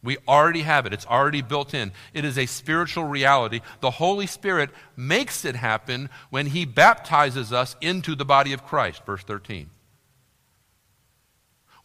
We 0.03 0.17
already 0.27 0.63
have 0.63 0.85
it. 0.85 0.91
It's 0.91 1.05
already 1.05 1.41
built 1.41 1.73
in. 1.73 1.93
It 2.13 2.25
is 2.25 2.37
a 2.37 2.45
spiritual 2.45 3.05
reality. 3.05 3.61
The 3.79 3.91
Holy 3.91 4.27
Spirit 4.27 4.69
makes 4.97 5.45
it 5.45 5.55
happen 5.55 6.09
when 6.29 6.47
He 6.47 6.65
baptizes 6.65 7.53
us 7.53 7.77
into 7.79 8.15
the 8.15 8.25
body 8.25 8.51
of 8.51 8.65
Christ. 8.65 9.05
Verse 9.05 9.23
13. 9.23 9.69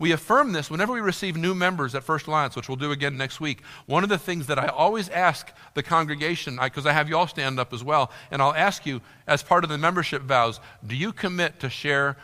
We 0.00 0.12
affirm 0.12 0.52
this 0.52 0.70
whenever 0.70 0.92
we 0.92 1.00
receive 1.00 1.36
new 1.36 1.54
members 1.54 1.94
at 1.96 2.04
First 2.04 2.28
Alliance, 2.28 2.54
which 2.54 2.68
we'll 2.68 2.76
do 2.76 2.92
again 2.92 3.16
next 3.16 3.40
week. 3.40 3.62
One 3.86 4.04
of 4.04 4.08
the 4.08 4.18
things 4.18 4.46
that 4.46 4.58
I 4.58 4.68
always 4.68 5.08
ask 5.08 5.52
the 5.74 5.82
congregation, 5.82 6.58
because 6.62 6.86
I, 6.86 6.90
I 6.90 6.92
have 6.92 7.08
you 7.08 7.16
all 7.16 7.26
stand 7.26 7.58
up 7.58 7.72
as 7.72 7.82
well, 7.82 8.12
and 8.30 8.40
I'll 8.40 8.54
ask 8.54 8.86
you 8.86 9.00
as 9.26 9.42
part 9.42 9.64
of 9.64 9.70
the 9.70 9.78
membership 9.78 10.22
vows 10.22 10.60
do 10.86 10.94
you 10.94 11.12
commit 11.12 11.58
to 11.60 11.68
share 11.68 12.16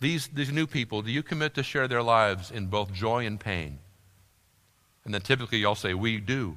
these, 0.00 0.28
these 0.28 0.52
new 0.52 0.66
people, 0.66 1.02
do 1.02 1.10
you 1.10 1.24
commit 1.24 1.54
to 1.54 1.64
share 1.64 1.88
their 1.88 2.04
lives 2.04 2.52
in 2.52 2.66
both 2.66 2.92
joy 2.92 3.26
and 3.26 3.40
pain? 3.40 3.80
And 5.04 5.12
then 5.12 5.22
typically 5.22 5.58
y'all 5.58 5.74
say, 5.74 5.94
We 5.94 6.18
do. 6.18 6.56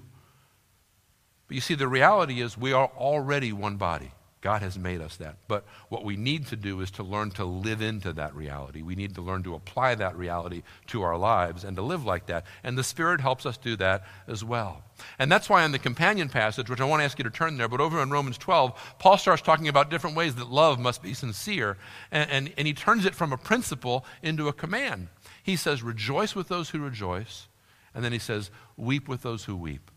But 1.47 1.55
you 1.55 1.61
see, 1.61 1.73
the 1.73 1.87
reality 1.87 2.39
is 2.39 2.57
we 2.57 2.71
are 2.71 2.91
already 2.95 3.51
one 3.51 3.77
body. 3.77 4.11
God 4.41 4.63
has 4.63 4.77
made 4.77 5.01
us 5.01 5.17
that. 5.17 5.35
But 5.47 5.65
what 5.89 6.03
we 6.03 6.17
need 6.17 6.47
to 6.47 6.55
do 6.55 6.81
is 6.81 6.89
to 6.91 7.03
learn 7.03 7.29
to 7.31 7.45
live 7.45 7.79
into 7.79 8.11
that 8.13 8.35
reality. 8.35 8.81
We 8.81 8.95
need 8.95 9.13
to 9.15 9.21
learn 9.21 9.43
to 9.43 9.53
apply 9.53 9.93
that 9.95 10.17
reality 10.17 10.63
to 10.87 11.03
our 11.03 11.15
lives 11.15 11.63
and 11.63 11.75
to 11.77 11.83
live 11.83 12.05
like 12.05 12.25
that. 12.25 12.45
And 12.63 12.75
the 12.75 12.83
Spirit 12.83 13.21
helps 13.21 13.45
us 13.45 13.57
do 13.57 13.75
that 13.75 14.03
as 14.27 14.43
well. 14.43 14.81
And 15.19 15.31
that's 15.31 15.47
why 15.47 15.63
in 15.63 15.71
the 15.71 15.79
companion 15.79 16.27
passage, 16.27 16.71
which 16.71 16.81
I 16.81 16.85
want 16.85 17.01
to 17.01 17.05
ask 17.05 17.19
you 17.19 17.23
to 17.23 17.29
turn 17.29 17.57
there, 17.57 17.67
but 17.67 17.81
over 17.81 18.01
in 18.01 18.09
Romans 18.09 18.39
12, 18.39 18.95
Paul 18.97 19.19
starts 19.19 19.43
talking 19.43 19.67
about 19.67 19.91
different 19.91 20.15
ways 20.15 20.33
that 20.35 20.49
love 20.49 20.79
must 20.79 21.03
be 21.03 21.13
sincere. 21.13 21.77
And, 22.11 22.29
and, 22.31 22.53
and 22.57 22.67
he 22.67 22.73
turns 22.73 23.05
it 23.05 23.13
from 23.13 23.31
a 23.31 23.37
principle 23.37 24.05
into 24.23 24.47
a 24.47 24.53
command. 24.53 25.09
He 25.43 25.55
says, 25.55 25.83
Rejoice 25.83 26.33
with 26.33 26.47
those 26.47 26.71
who 26.71 26.79
rejoice. 26.79 27.47
And 27.93 28.03
then 28.03 28.11
he 28.11 28.19
says, 28.19 28.49
Weep 28.75 29.07
with 29.07 29.21
those 29.21 29.43
who 29.43 29.55
weep. 29.55 29.91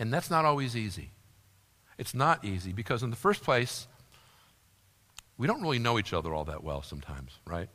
And 0.00 0.12
that's 0.12 0.30
not 0.30 0.44
always 0.44 0.76
easy. 0.76 1.12
It's 1.98 2.14
not 2.14 2.44
easy 2.44 2.72
because, 2.72 3.02
in 3.02 3.10
the 3.10 3.16
first 3.16 3.42
place, 3.42 3.88
we 5.36 5.46
don't 5.46 5.60
really 5.62 5.78
know 5.78 5.98
each 5.98 6.12
other 6.12 6.32
all 6.32 6.44
that 6.44 6.62
well 6.62 6.82
sometimes, 6.82 7.32
right? 7.44 7.68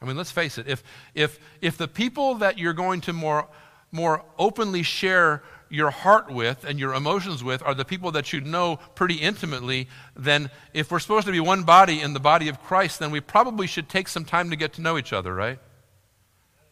I 0.00 0.04
mean, 0.04 0.16
let's 0.16 0.32
face 0.32 0.58
it. 0.58 0.66
If, 0.66 0.82
if, 1.14 1.38
if 1.60 1.78
the 1.78 1.88
people 1.88 2.36
that 2.36 2.58
you're 2.58 2.72
going 2.72 3.00
to 3.02 3.12
more, 3.12 3.48
more 3.92 4.24
openly 4.38 4.82
share 4.82 5.42
your 5.68 5.90
heart 5.90 6.30
with 6.30 6.64
and 6.64 6.78
your 6.78 6.92
emotions 6.92 7.42
with 7.42 7.62
are 7.62 7.74
the 7.74 7.84
people 7.84 8.10
that 8.12 8.32
you 8.32 8.40
know 8.40 8.78
pretty 8.94 9.14
intimately, 9.14 9.88
then 10.16 10.50
if 10.74 10.90
we're 10.90 10.98
supposed 10.98 11.26
to 11.26 11.32
be 11.32 11.40
one 11.40 11.62
body 11.62 12.00
in 12.00 12.12
the 12.12 12.20
body 12.20 12.48
of 12.48 12.60
Christ, 12.60 12.98
then 12.98 13.10
we 13.10 13.20
probably 13.20 13.66
should 13.66 13.88
take 13.88 14.08
some 14.08 14.24
time 14.24 14.50
to 14.50 14.56
get 14.56 14.74
to 14.74 14.82
know 14.82 14.98
each 14.98 15.12
other, 15.12 15.34
right? 15.34 15.58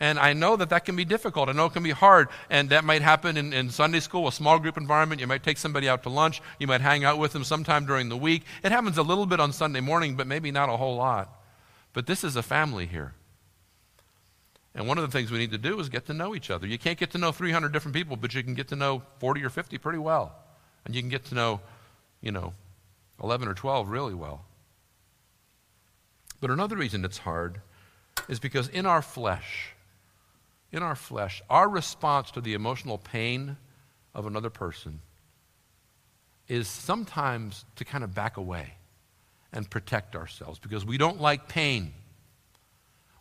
And 0.00 0.18
I 0.18 0.32
know 0.32 0.56
that 0.56 0.70
that 0.70 0.86
can 0.86 0.96
be 0.96 1.04
difficult. 1.04 1.50
I 1.50 1.52
know 1.52 1.66
it 1.66 1.74
can 1.74 1.82
be 1.82 1.90
hard. 1.90 2.28
And 2.48 2.70
that 2.70 2.84
might 2.84 3.02
happen 3.02 3.36
in, 3.36 3.52
in 3.52 3.68
Sunday 3.68 4.00
school, 4.00 4.26
a 4.26 4.32
small 4.32 4.58
group 4.58 4.78
environment. 4.78 5.20
You 5.20 5.26
might 5.26 5.42
take 5.42 5.58
somebody 5.58 5.90
out 5.90 6.02
to 6.04 6.08
lunch. 6.08 6.40
You 6.58 6.66
might 6.66 6.80
hang 6.80 7.04
out 7.04 7.18
with 7.18 7.32
them 7.32 7.44
sometime 7.44 7.84
during 7.84 8.08
the 8.08 8.16
week. 8.16 8.44
It 8.64 8.72
happens 8.72 8.96
a 8.96 9.02
little 9.02 9.26
bit 9.26 9.40
on 9.40 9.52
Sunday 9.52 9.80
morning, 9.80 10.16
but 10.16 10.26
maybe 10.26 10.50
not 10.50 10.70
a 10.70 10.76
whole 10.78 10.96
lot. 10.96 11.38
But 11.92 12.06
this 12.06 12.24
is 12.24 12.34
a 12.34 12.42
family 12.42 12.86
here. 12.86 13.12
And 14.74 14.88
one 14.88 14.96
of 14.96 15.04
the 15.04 15.10
things 15.10 15.30
we 15.30 15.38
need 15.38 15.50
to 15.50 15.58
do 15.58 15.78
is 15.80 15.90
get 15.90 16.06
to 16.06 16.14
know 16.14 16.34
each 16.34 16.50
other. 16.50 16.66
You 16.66 16.78
can't 16.78 16.98
get 16.98 17.10
to 17.10 17.18
know 17.18 17.32
300 17.32 17.70
different 17.72 17.94
people, 17.94 18.16
but 18.16 18.34
you 18.34 18.42
can 18.42 18.54
get 18.54 18.68
to 18.68 18.76
know 18.76 19.02
40 19.18 19.44
or 19.44 19.50
50 19.50 19.76
pretty 19.78 19.98
well. 19.98 20.34
And 20.84 20.94
you 20.94 21.02
can 21.02 21.10
get 21.10 21.26
to 21.26 21.34
know, 21.34 21.60
you 22.22 22.32
know, 22.32 22.54
11 23.22 23.48
or 23.48 23.54
12 23.54 23.90
really 23.90 24.14
well. 24.14 24.44
But 26.40 26.50
another 26.50 26.76
reason 26.76 27.04
it's 27.04 27.18
hard 27.18 27.60
is 28.28 28.38
because 28.38 28.68
in 28.68 28.86
our 28.86 29.02
flesh, 29.02 29.74
in 30.72 30.82
our 30.82 30.94
flesh, 30.94 31.42
our 31.50 31.68
response 31.68 32.30
to 32.32 32.40
the 32.40 32.54
emotional 32.54 32.98
pain 32.98 33.56
of 34.14 34.26
another 34.26 34.50
person 34.50 35.00
is 36.48 36.68
sometimes 36.68 37.64
to 37.76 37.84
kind 37.84 38.02
of 38.02 38.14
back 38.14 38.36
away 38.36 38.74
and 39.52 39.68
protect 39.68 40.16
ourselves 40.16 40.58
because 40.58 40.84
we 40.84 40.98
don't 40.98 41.20
like 41.20 41.48
pain. 41.48 41.92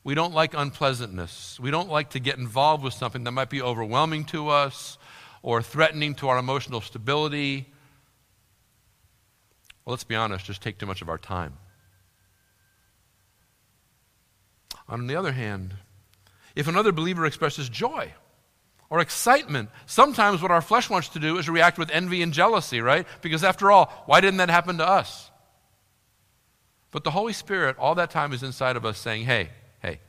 We 0.04 0.16
don't 0.16 0.34
like 0.34 0.54
unpleasantness. 0.54 1.60
We 1.60 1.72
don't 1.72 1.90
like 1.90 2.12
to 2.12 2.20
get 2.20 2.38
involved 2.38 2.84
with 2.84 2.94
something 2.94 3.24
that 3.26 3.32
might 3.32 3.50
be 3.50 3.62
overwhelming 3.62 4.26
to 4.26 4.50
us 4.50 4.98
or 5.42 5.62
threatening 5.62 6.16
to 6.16 6.30
our 6.30 6.38
emotional 6.38 6.82
stability. 6.82 7.68
Well, 9.86 9.94
let's 9.94 10.04
be 10.04 10.16
honest, 10.16 10.46
just 10.46 10.62
take 10.62 10.78
too 10.78 10.86
much 10.86 11.02
of 11.02 11.10
our 11.10 11.18
time. 11.18 11.58
On 14.88 15.08
the 15.08 15.16
other 15.16 15.34
hand, 15.34 15.76
if 16.56 16.68
another 16.68 16.92
believer 16.92 17.26
expresses 17.26 17.70
joy 17.70 18.14
or 18.90 19.00
excitement, 19.00 19.70
sometimes 19.86 20.42
what 20.42 20.52
our 20.52 20.62
flesh 20.62 20.90
wants 20.90 21.10
to 21.10 21.20
do 21.20 21.38
is 21.38 21.48
react 21.50 21.78
with 21.78 21.90
envy 21.92 22.22
and 22.22 22.34
jealousy, 22.34 22.82
right? 22.82 23.08
Because 23.22 23.44
after 23.44 23.72
all, 23.72 23.86
why 24.06 24.22
didn't 24.22 24.38
that 24.38 24.50
happen 24.50 24.78
to 24.80 24.88
us? 24.88 25.30
But 26.92 27.04
the 27.04 27.12
Holy 27.12 27.34
Spirit, 27.34 27.78
all 27.78 27.96
that 27.96 28.10
time, 28.10 28.34
is 28.34 28.42
inside 28.42 28.76
of 28.76 28.86
us 28.86 28.98
saying, 28.98 29.26
hey, 29.26 29.50
hey, 29.82 30.00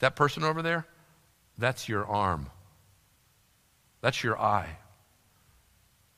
that 0.00 0.16
person 0.16 0.42
over 0.42 0.60
there, 0.60 0.86
that's 1.56 1.88
your 1.88 2.04
arm. 2.04 2.50
That's 4.00 4.22
your 4.22 4.38
eye. 4.38 4.76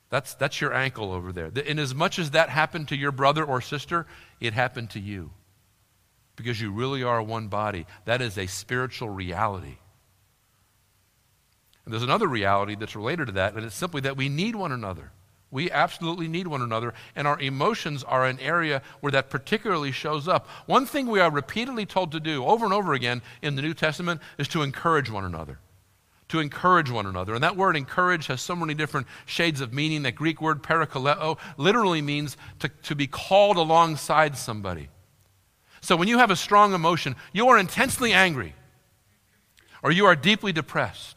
That's, 0.09 0.35
that's 0.35 0.61
your 0.61 0.73
ankle 0.73 1.13
over 1.13 1.31
there. 1.31 1.49
In 1.49 1.79
as 1.79 1.95
much 1.95 2.19
as 2.19 2.31
that 2.31 2.49
happened 2.49 2.89
to 2.89 2.97
your 2.97 3.13
brother 3.13 3.45
or 3.45 3.61
sister, 3.61 4.07
it 4.41 4.55
happened 4.55 4.91
to 4.91 5.01
you 5.01 5.31
because 6.37 6.61
you 6.61 6.71
really 6.71 7.03
are 7.03 7.23
one 7.23 7.49
body. 7.49 7.87
That 8.05 8.23
is 8.23 8.39
a 8.39 8.47
spiritual 8.47 9.09
reality. 9.09 9.79
And 11.85 11.93
there's 11.93 12.03
another 12.03 12.29
reality 12.29 12.75
that's 12.75 12.97
related 12.97 13.27
to 13.27 13.33
that, 13.33 13.55
and 13.55 13.65
it's 13.65 13.75
simply 13.75 14.03
that 14.03 14.17
we 14.17 14.29
need 14.29 14.55
one 14.55 14.73
another. 14.73 15.13
We 15.53 15.71
absolutely 15.71 16.27
need 16.27 16.49
one 16.49 16.61
another, 16.61 16.93
and 17.15 17.29
our 17.29 17.39
emotions 17.39 18.03
are 18.03 18.27
an 18.27 18.41
area 18.41 18.83
where 19.01 19.13
that 19.13 19.31
particularly 19.31 19.93
shows 19.93 20.27
up. 20.27 20.49
One 20.67 20.85
thing 20.85 21.07
we 21.07 21.21
are 21.21 21.31
repeatedly 21.31 21.87
told 21.87 22.13
to 22.13 22.21
do 22.21 22.45
over 22.45 22.65
and 22.65 22.75
over 22.75 22.93
again 22.93 23.23
in 23.41 23.55
the 23.55 23.63
New 23.63 23.73
Testament 23.73 24.21
is 24.39 24.49
to 24.49 24.63
encourage 24.63 25.09
one 25.09 25.25
another. 25.25 25.61
To 26.31 26.41
encourage 26.41 26.91
one 26.91 27.07
another. 27.07 27.35
And 27.35 27.45
that 27.45 27.57
word 27.57 27.77
encourage 27.77 28.27
has 28.27 28.43
so 28.43 28.57
many 28.57 28.75
different 28.75 29.07
shades 29.25 29.61
of 29.61 29.73
meaning. 29.73 30.03
That 30.03 30.17
Greek 30.17 30.43
word 30.43 30.65
parakaleo 30.65 31.39
literally 31.57 32.03
means 32.03 32.37
to, 32.59 32.69
to 32.83 32.97
be 32.97 33.07
called 33.07 33.57
alongside 33.57 34.37
somebody. 34.37 34.89
So 35.87 35.95
when 35.95 36.09
you 36.09 36.19
have 36.19 36.33
a 36.33 36.37
strong 36.37 36.75
emotion, 36.75 37.15
you 37.33 37.47
are 37.47 37.57
intensely 37.57 38.13
angry, 38.13 38.57
or 39.85 39.93
you 39.93 40.05
are 40.07 40.17
deeply 40.17 40.53
depressed, 40.53 41.17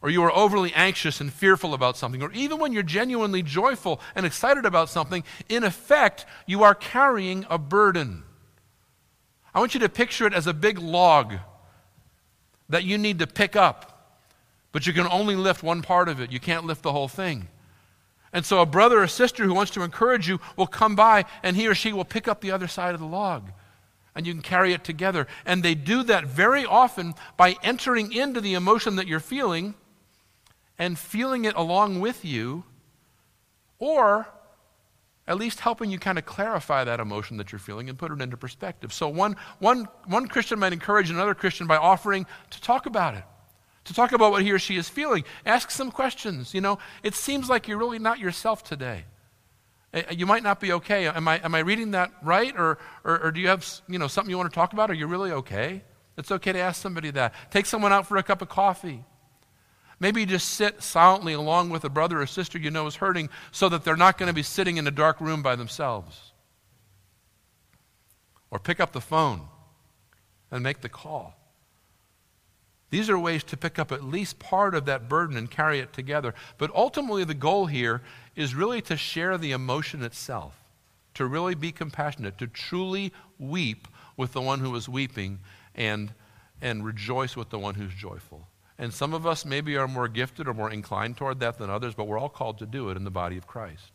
or 0.00 0.10
you 0.10 0.22
are 0.22 0.30
overly 0.30 0.72
anxious 0.74 1.20
and 1.20 1.32
fearful 1.32 1.74
about 1.74 1.96
something, 1.96 2.22
or 2.22 2.30
even 2.30 2.60
when 2.60 2.72
you're 2.72 2.84
genuinely 2.84 3.42
joyful 3.42 4.00
and 4.14 4.24
excited 4.24 4.64
about 4.64 4.90
something, 4.90 5.24
in 5.48 5.64
effect, 5.64 6.24
you 6.46 6.62
are 6.62 6.72
carrying 6.72 7.44
a 7.50 7.58
burden. 7.58 8.22
I 9.52 9.58
want 9.58 9.74
you 9.74 9.80
to 9.80 9.88
picture 9.88 10.24
it 10.28 10.34
as 10.34 10.46
a 10.46 10.54
big 10.54 10.78
log 10.78 11.34
that 12.68 12.84
you 12.84 12.96
need 12.96 13.18
to 13.18 13.26
pick 13.26 13.56
up, 13.56 14.20
but 14.70 14.86
you 14.86 14.92
can 14.92 15.08
only 15.08 15.34
lift 15.34 15.64
one 15.64 15.82
part 15.82 16.08
of 16.08 16.20
it. 16.20 16.30
You 16.30 16.38
can't 16.38 16.64
lift 16.64 16.84
the 16.84 16.92
whole 16.92 17.08
thing. 17.08 17.48
And 18.32 18.46
so 18.46 18.60
a 18.60 18.66
brother 18.66 19.02
or 19.02 19.06
sister 19.06 19.44
who 19.44 19.54
wants 19.54 19.72
to 19.72 19.82
encourage 19.82 20.26
you 20.26 20.40
will 20.56 20.66
come 20.66 20.96
by 20.96 21.26
and 21.42 21.54
he 21.56 21.68
or 21.68 21.74
she 21.74 21.92
will 21.92 22.04
pick 22.04 22.26
up 22.26 22.40
the 22.40 22.50
other 22.50 22.68
side 22.68 22.94
of 22.94 23.00
the 23.00 23.06
log. 23.06 23.50
And 24.14 24.26
you 24.26 24.32
can 24.32 24.42
carry 24.42 24.72
it 24.72 24.84
together. 24.84 25.26
And 25.44 25.62
they 25.62 25.74
do 25.74 26.02
that 26.04 26.26
very 26.26 26.64
often 26.64 27.14
by 27.36 27.56
entering 27.62 28.12
into 28.12 28.40
the 28.40 28.54
emotion 28.54 28.96
that 28.96 29.06
you're 29.06 29.20
feeling 29.20 29.74
and 30.78 30.98
feeling 30.98 31.44
it 31.44 31.54
along 31.54 32.00
with 32.00 32.24
you, 32.24 32.64
or 33.78 34.28
at 35.26 35.36
least 35.38 35.60
helping 35.60 35.90
you 35.90 35.98
kind 35.98 36.18
of 36.18 36.26
clarify 36.26 36.84
that 36.84 37.00
emotion 37.00 37.36
that 37.36 37.52
you're 37.52 37.58
feeling 37.58 37.88
and 37.88 37.98
put 37.98 38.10
it 38.10 38.20
into 38.20 38.36
perspective. 38.36 38.92
So 38.92 39.08
one, 39.08 39.36
one, 39.60 39.86
one 40.06 40.26
Christian 40.26 40.58
might 40.58 40.72
encourage 40.72 41.10
another 41.10 41.34
Christian 41.34 41.66
by 41.66 41.76
offering 41.76 42.26
to 42.50 42.60
talk 42.60 42.86
about 42.86 43.14
it 43.14 43.24
to 43.84 43.94
talk 43.94 44.12
about 44.12 44.30
what 44.30 44.42
he 44.42 44.52
or 44.52 44.58
she 44.58 44.76
is 44.76 44.88
feeling. 44.88 45.24
Ask 45.44 45.70
some 45.70 45.90
questions. 45.90 46.54
You 46.54 46.60
know, 46.60 46.78
it 47.02 47.14
seems 47.14 47.48
like 47.48 47.68
you're 47.68 47.78
really 47.78 47.98
not 47.98 48.18
yourself 48.18 48.62
today. 48.62 49.04
You 50.10 50.24
might 50.24 50.42
not 50.42 50.58
be 50.58 50.72
okay. 50.72 51.06
Am 51.06 51.28
I, 51.28 51.38
am 51.44 51.54
I 51.54 51.58
reading 51.58 51.90
that 51.90 52.12
right? 52.22 52.54
Or, 52.56 52.78
or, 53.04 53.24
or 53.24 53.30
do 53.30 53.40
you 53.40 53.48
have 53.48 53.68
you 53.88 53.98
know, 53.98 54.06
something 54.06 54.30
you 54.30 54.38
want 54.38 54.50
to 54.50 54.54
talk 54.54 54.72
about? 54.72 54.90
Are 54.90 54.94
you 54.94 55.06
really 55.06 55.32
okay? 55.32 55.82
It's 56.16 56.30
okay 56.30 56.52
to 56.52 56.58
ask 56.58 56.80
somebody 56.80 57.10
that. 57.10 57.34
Take 57.50 57.66
someone 57.66 57.92
out 57.92 58.06
for 58.06 58.16
a 58.16 58.22
cup 58.22 58.40
of 58.40 58.48
coffee. 58.48 59.04
Maybe 60.00 60.24
just 60.26 60.48
sit 60.48 60.82
silently 60.82 61.32
along 61.32 61.70
with 61.70 61.84
a 61.84 61.90
brother 61.90 62.20
or 62.20 62.26
sister 62.26 62.58
you 62.58 62.70
know 62.70 62.86
is 62.86 62.96
hurting 62.96 63.28
so 63.50 63.68
that 63.68 63.84
they're 63.84 63.96
not 63.96 64.18
going 64.18 64.28
to 64.28 64.32
be 64.32 64.42
sitting 64.42 64.76
in 64.76 64.86
a 64.86 64.90
dark 64.90 65.20
room 65.20 65.42
by 65.42 65.56
themselves. 65.56 66.32
Or 68.50 68.58
pick 68.58 68.80
up 68.80 68.92
the 68.92 69.00
phone 69.00 69.42
and 70.50 70.62
make 70.62 70.80
the 70.80 70.88
call. 70.88 71.34
These 72.92 73.08
are 73.08 73.18
ways 73.18 73.42
to 73.44 73.56
pick 73.56 73.78
up 73.78 73.90
at 73.90 74.04
least 74.04 74.38
part 74.38 74.74
of 74.74 74.84
that 74.84 75.08
burden 75.08 75.34
and 75.38 75.50
carry 75.50 75.78
it 75.78 75.94
together. 75.94 76.34
But 76.58 76.70
ultimately, 76.74 77.24
the 77.24 77.32
goal 77.32 77.64
here 77.64 78.02
is 78.36 78.54
really 78.54 78.82
to 78.82 78.98
share 78.98 79.38
the 79.38 79.52
emotion 79.52 80.02
itself, 80.02 80.54
to 81.14 81.24
really 81.24 81.54
be 81.54 81.72
compassionate, 81.72 82.36
to 82.36 82.46
truly 82.46 83.10
weep 83.38 83.88
with 84.18 84.34
the 84.34 84.42
one 84.42 84.60
who 84.60 84.76
is 84.76 84.90
weeping 84.90 85.38
and, 85.74 86.12
and 86.60 86.84
rejoice 86.84 87.34
with 87.34 87.48
the 87.48 87.58
one 87.58 87.76
who's 87.76 87.94
joyful. 87.94 88.46
And 88.76 88.92
some 88.92 89.14
of 89.14 89.26
us 89.26 89.46
maybe 89.46 89.74
are 89.78 89.88
more 89.88 90.06
gifted 90.06 90.46
or 90.46 90.52
more 90.52 90.70
inclined 90.70 91.16
toward 91.16 91.40
that 91.40 91.56
than 91.56 91.70
others, 91.70 91.94
but 91.94 92.06
we're 92.06 92.18
all 92.18 92.28
called 92.28 92.58
to 92.58 92.66
do 92.66 92.90
it 92.90 92.98
in 92.98 93.04
the 93.04 93.10
body 93.10 93.38
of 93.38 93.46
Christ. 93.46 93.90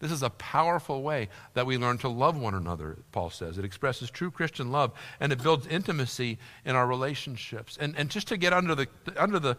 This 0.00 0.12
is 0.12 0.22
a 0.22 0.30
powerful 0.30 1.02
way 1.02 1.28
that 1.52 1.66
we 1.66 1.76
learn 1.76 1.98
to 1.98 2.08
love 2.08 2.36
one 2.36 2.54
another, 2.54 2.96
Paul 3.12 3.28
says. 3.28 3.58
It 3.58 3.66
expresses 3.66 4.10
true 4.10 4.30
Christian 4.30 4.72
love 4.72 4.92
and 5.20 5.30
it 5.30 5.42
builds 5.42 5.66
intimacy 5.66 6.38
in 6.64 6.74
our 6.74 6.86
relationships. 6.86 7.76
And, 7.78 7.94
and 7.96 8.10
just 8.10 8.26
to 8.28 8.38
get 8.38 8.54
under, 8.54 8.74
the, 8.74 8.88
under 9.18 9.38
the, 9.38 9.56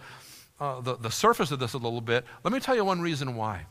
uh, 0.60 0.82
the, 0.82 0.98
the 0.98 1.12
surface 1.12 1.52
of 1.52 1.60
this 1.60 1.74
a 1.74 1.78
little 1.78 2.02
bit, 2.02 2.26
let 2.44 2.52
me 2.52 2.60
tell 2.60 2.76
you 2.76 2.84
one 2.84 3.02
reason 3.02 3.36
why. 3.36 3.68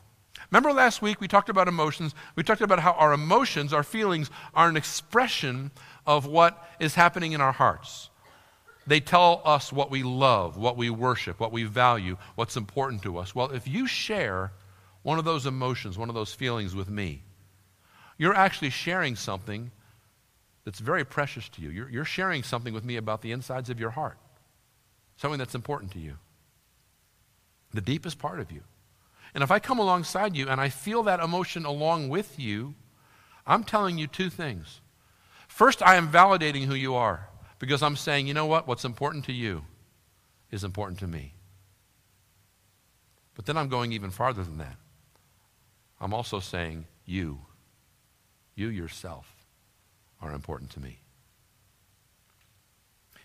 Remember 0.49 0.71
last 0.71 1.01
week 1.01 1.19
we 1.19 1.27
talked 1.27 1.49
about 1.49 1.67
emotions? 1.67 2.15
We 2.35 2.43
talked 2.43 2.61
about 2.61 2.79
how 2.79 2.93
our 2.93 3.11
emotions, 3.11 3.73
our 3.73 3.83
feelings, 3.83 4.31
are 4.53 4.69
an 4.69 4.77
expression 4.77 5.71
of 6.05 6.25
what 6.25 6.65
is 6.79 6.95
happening 6.95 7.33
in 7.33 7.41
our 7.41 7.51
hearts. 7.51 8.09
They 8.87 9.01
tell 9.01 9.41
us 9.43 9.73
what 9.73 9.91
we 9.91 10.03
love, 10.03 10.57
what 10.57 10.77
we 10.77 10.89
worship, 10.89 11.39
what 11.39 11.51
we 11.51 11.65
value, 11.65 12.17
what's 12.35 12.57
important 12.57 13.03
to 13.03 13.17
us. 13.17 13.35
Well, 13.35 13.51
if 13.51 13.67
you 13.67 13.87
share 13.87 14.51
one 15.03 15.19
of 15.19 15.25
those 15.25 15.45
emotions, 15.45 15.97
one 15.97 16.09
of 16.09 16.15
those 16.15 16.33
feelings 16.33 16.75
with 16.75 16.89
me, 16.89 17.23
you're 18.17 18.35
actually 18.35 18.69
sharing 18.69 19.15
something 19.15 19.71
that's 20.63 20.79
very 20.79 21.03
precious 21.03 21.49
to 21.49 21.61
you. 21.61 21.69
You're, 21.69 21.89
you're, 21.89 22.05
sharing 22.05 22.43
something 22.43 22.73
with 22.73 22.85
me 22.85 22.97
about 22.97 23.21
the 23.21 23.31
insides 23.31 23.69
of 23.69 23.79
your 23.79 23.89
heart, 23.91 24.17
something 25.15 25.39
that's 25.39 25.55
important 25.55 25.91
to 25.93 25.99
you, 25.99 26.17
the 27.73 27.81
deepest 27.81 28.19
part 28.19 28.39
of 28.39 28.51
you. 28.51 28.61
And 29.33 29.43
if 29.43 29.49
I 29.49 29.59
come 29.59 29.79
alongside 29.79 30.35
you 30.35 30.49
and 30.49 30.59
I 30.59 30.69
feel 30.69 31.03
that 31.03 31.19
emotion 31.19 31.65
along 31.65 32.09
with 32.09 32.37
you, 32.37 32.75
I'm 33.47 33.63
telling 33.63 33.97
you 33.97 34.07
two 34.07 34.29
things. 34.29 34.81
First, 35.47 35.81
I 35.81 35.95
am 35.95 36.11
validating 36.11 36.65
who 36.65 36.75
you 36.75 36.95
are 36.95 37.27
because 37.59 37.81
I'm 37.81 37.95
saying, 37.95 38.27
you 38.27 38.33
know 38.33 38.45
what? 38.45 38.67
What's 38.67 38.85
important 38.85 39.25
to 39.25 39.33
you 39.33 39.63
is 40.51 40.63
important 40.63 40.99
to 40.99 41.07
me. 41.07 41.33
But 43.35 43.45
then 43.45 43.57
I'm 43.57 43.69
going 43.69 43.93
even 43.93 44.11
farther 44.11 44.43
than 44.43 44.57
that. 44.57 44.75
I'm 46.01 46.13
also 46.13 46.39
saying, 46.39 46.85
you, 47.05 47.39
you 48.55 48.69
yourself, 48.69 49.27
are 50.19 50.33
important 50.33 50.71
to 50.71 50.79
me. 50.79 50.99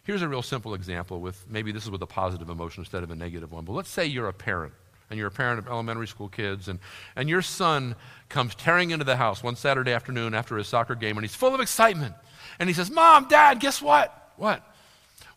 Here's 0.05 0.23
a 0.23 0.29
real 0.29 0.43
simple 0.43 0.75
example 0.75 1.21
with 1.21 1.45
maybe 1.49 1.73
this 1.73 1.85
is 1.85 1.91
with 1.91 2.03
a 2.03 2.07
positive 2.07 2.49
emotion 2.49 2.83
instead 2.83 3.03
of 3.03 3.11
a 3.11 3.17
negative 3.17 3.51
one. 3.51 3.65
But 3.65 3.73
let's 3.73 3.89
say 3.89 4.07
you're 4.07 4.29
a 4.29 4.33
parent 4.33 4.73
and 5.11 5.19
you're 5.19 5.29
a 5.29 5.33
parent 5.33 5.59
of 5.59 5.69
elementary 5.69 6.07
school 6.07 6.29
kids, 6.29 6.69
and, 6.69 6.81
and 7.15 7.29
your 7.29 7.43
son 7.43 7.95
comes 8.29 8.55
tearing 8.57 8.91
into 8.91 9.05
the 9.05 9.17
house 9.17 9.43
one 9.43 9.55
Saturday 9.55 9.93
afternoon 9.93 10.35
after 10.35 10.57
his 10.57 10.67
soccer 10.67 10.97
game, 10.97 11.17
and 11.17 11.25
he's 11.25 11.35
full 11.35 11.55
of 11.55 11.61
excitement. 11.61 12.15
And 12.59 12.69
he 12.69 12.75
says, 12.75 12.91
Mom, 12.91 13.29
Dad, 13.29 13.61
guess 13.61 13.81
what? 13.81 14.33
What? 14.37 14.69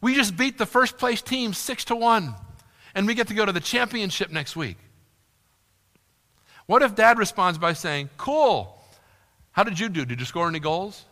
We 0.02 0.16
just 0.16 0.36
beat 0.36 0.58
the 0.58 0.66
first 0.66 0.98
place 0.98 1.22
team 1.22 1.54
six 1.54 1.86
to 1.86 1.96
one, 1.96 2.34
and 2.96 3.06
we 3.06 3.14
get 3.14 3.28
to 3.28 3.36
go 3.36 3.46
to 3.46 3.52
the 3.52 3.60
championship 3.60 4.32
next 4.32 4.56
week. 4.56 4.78
What 6.70 6.84
if 6.84 6.94
dad 6.94 7.18
responds 7.18 7.58
by 7.58 7.74
saying, 7.74 8.12
Cool, 8.16 8.80
how 9.54 9.64
did 9.64 9.80
you 9.80 9.90
do? 9.90 10.06
Did 10.06 10.20
you 10.20 10.26
score 10.28 10.48
any 10.48 10.60
goals? 10.60 11.04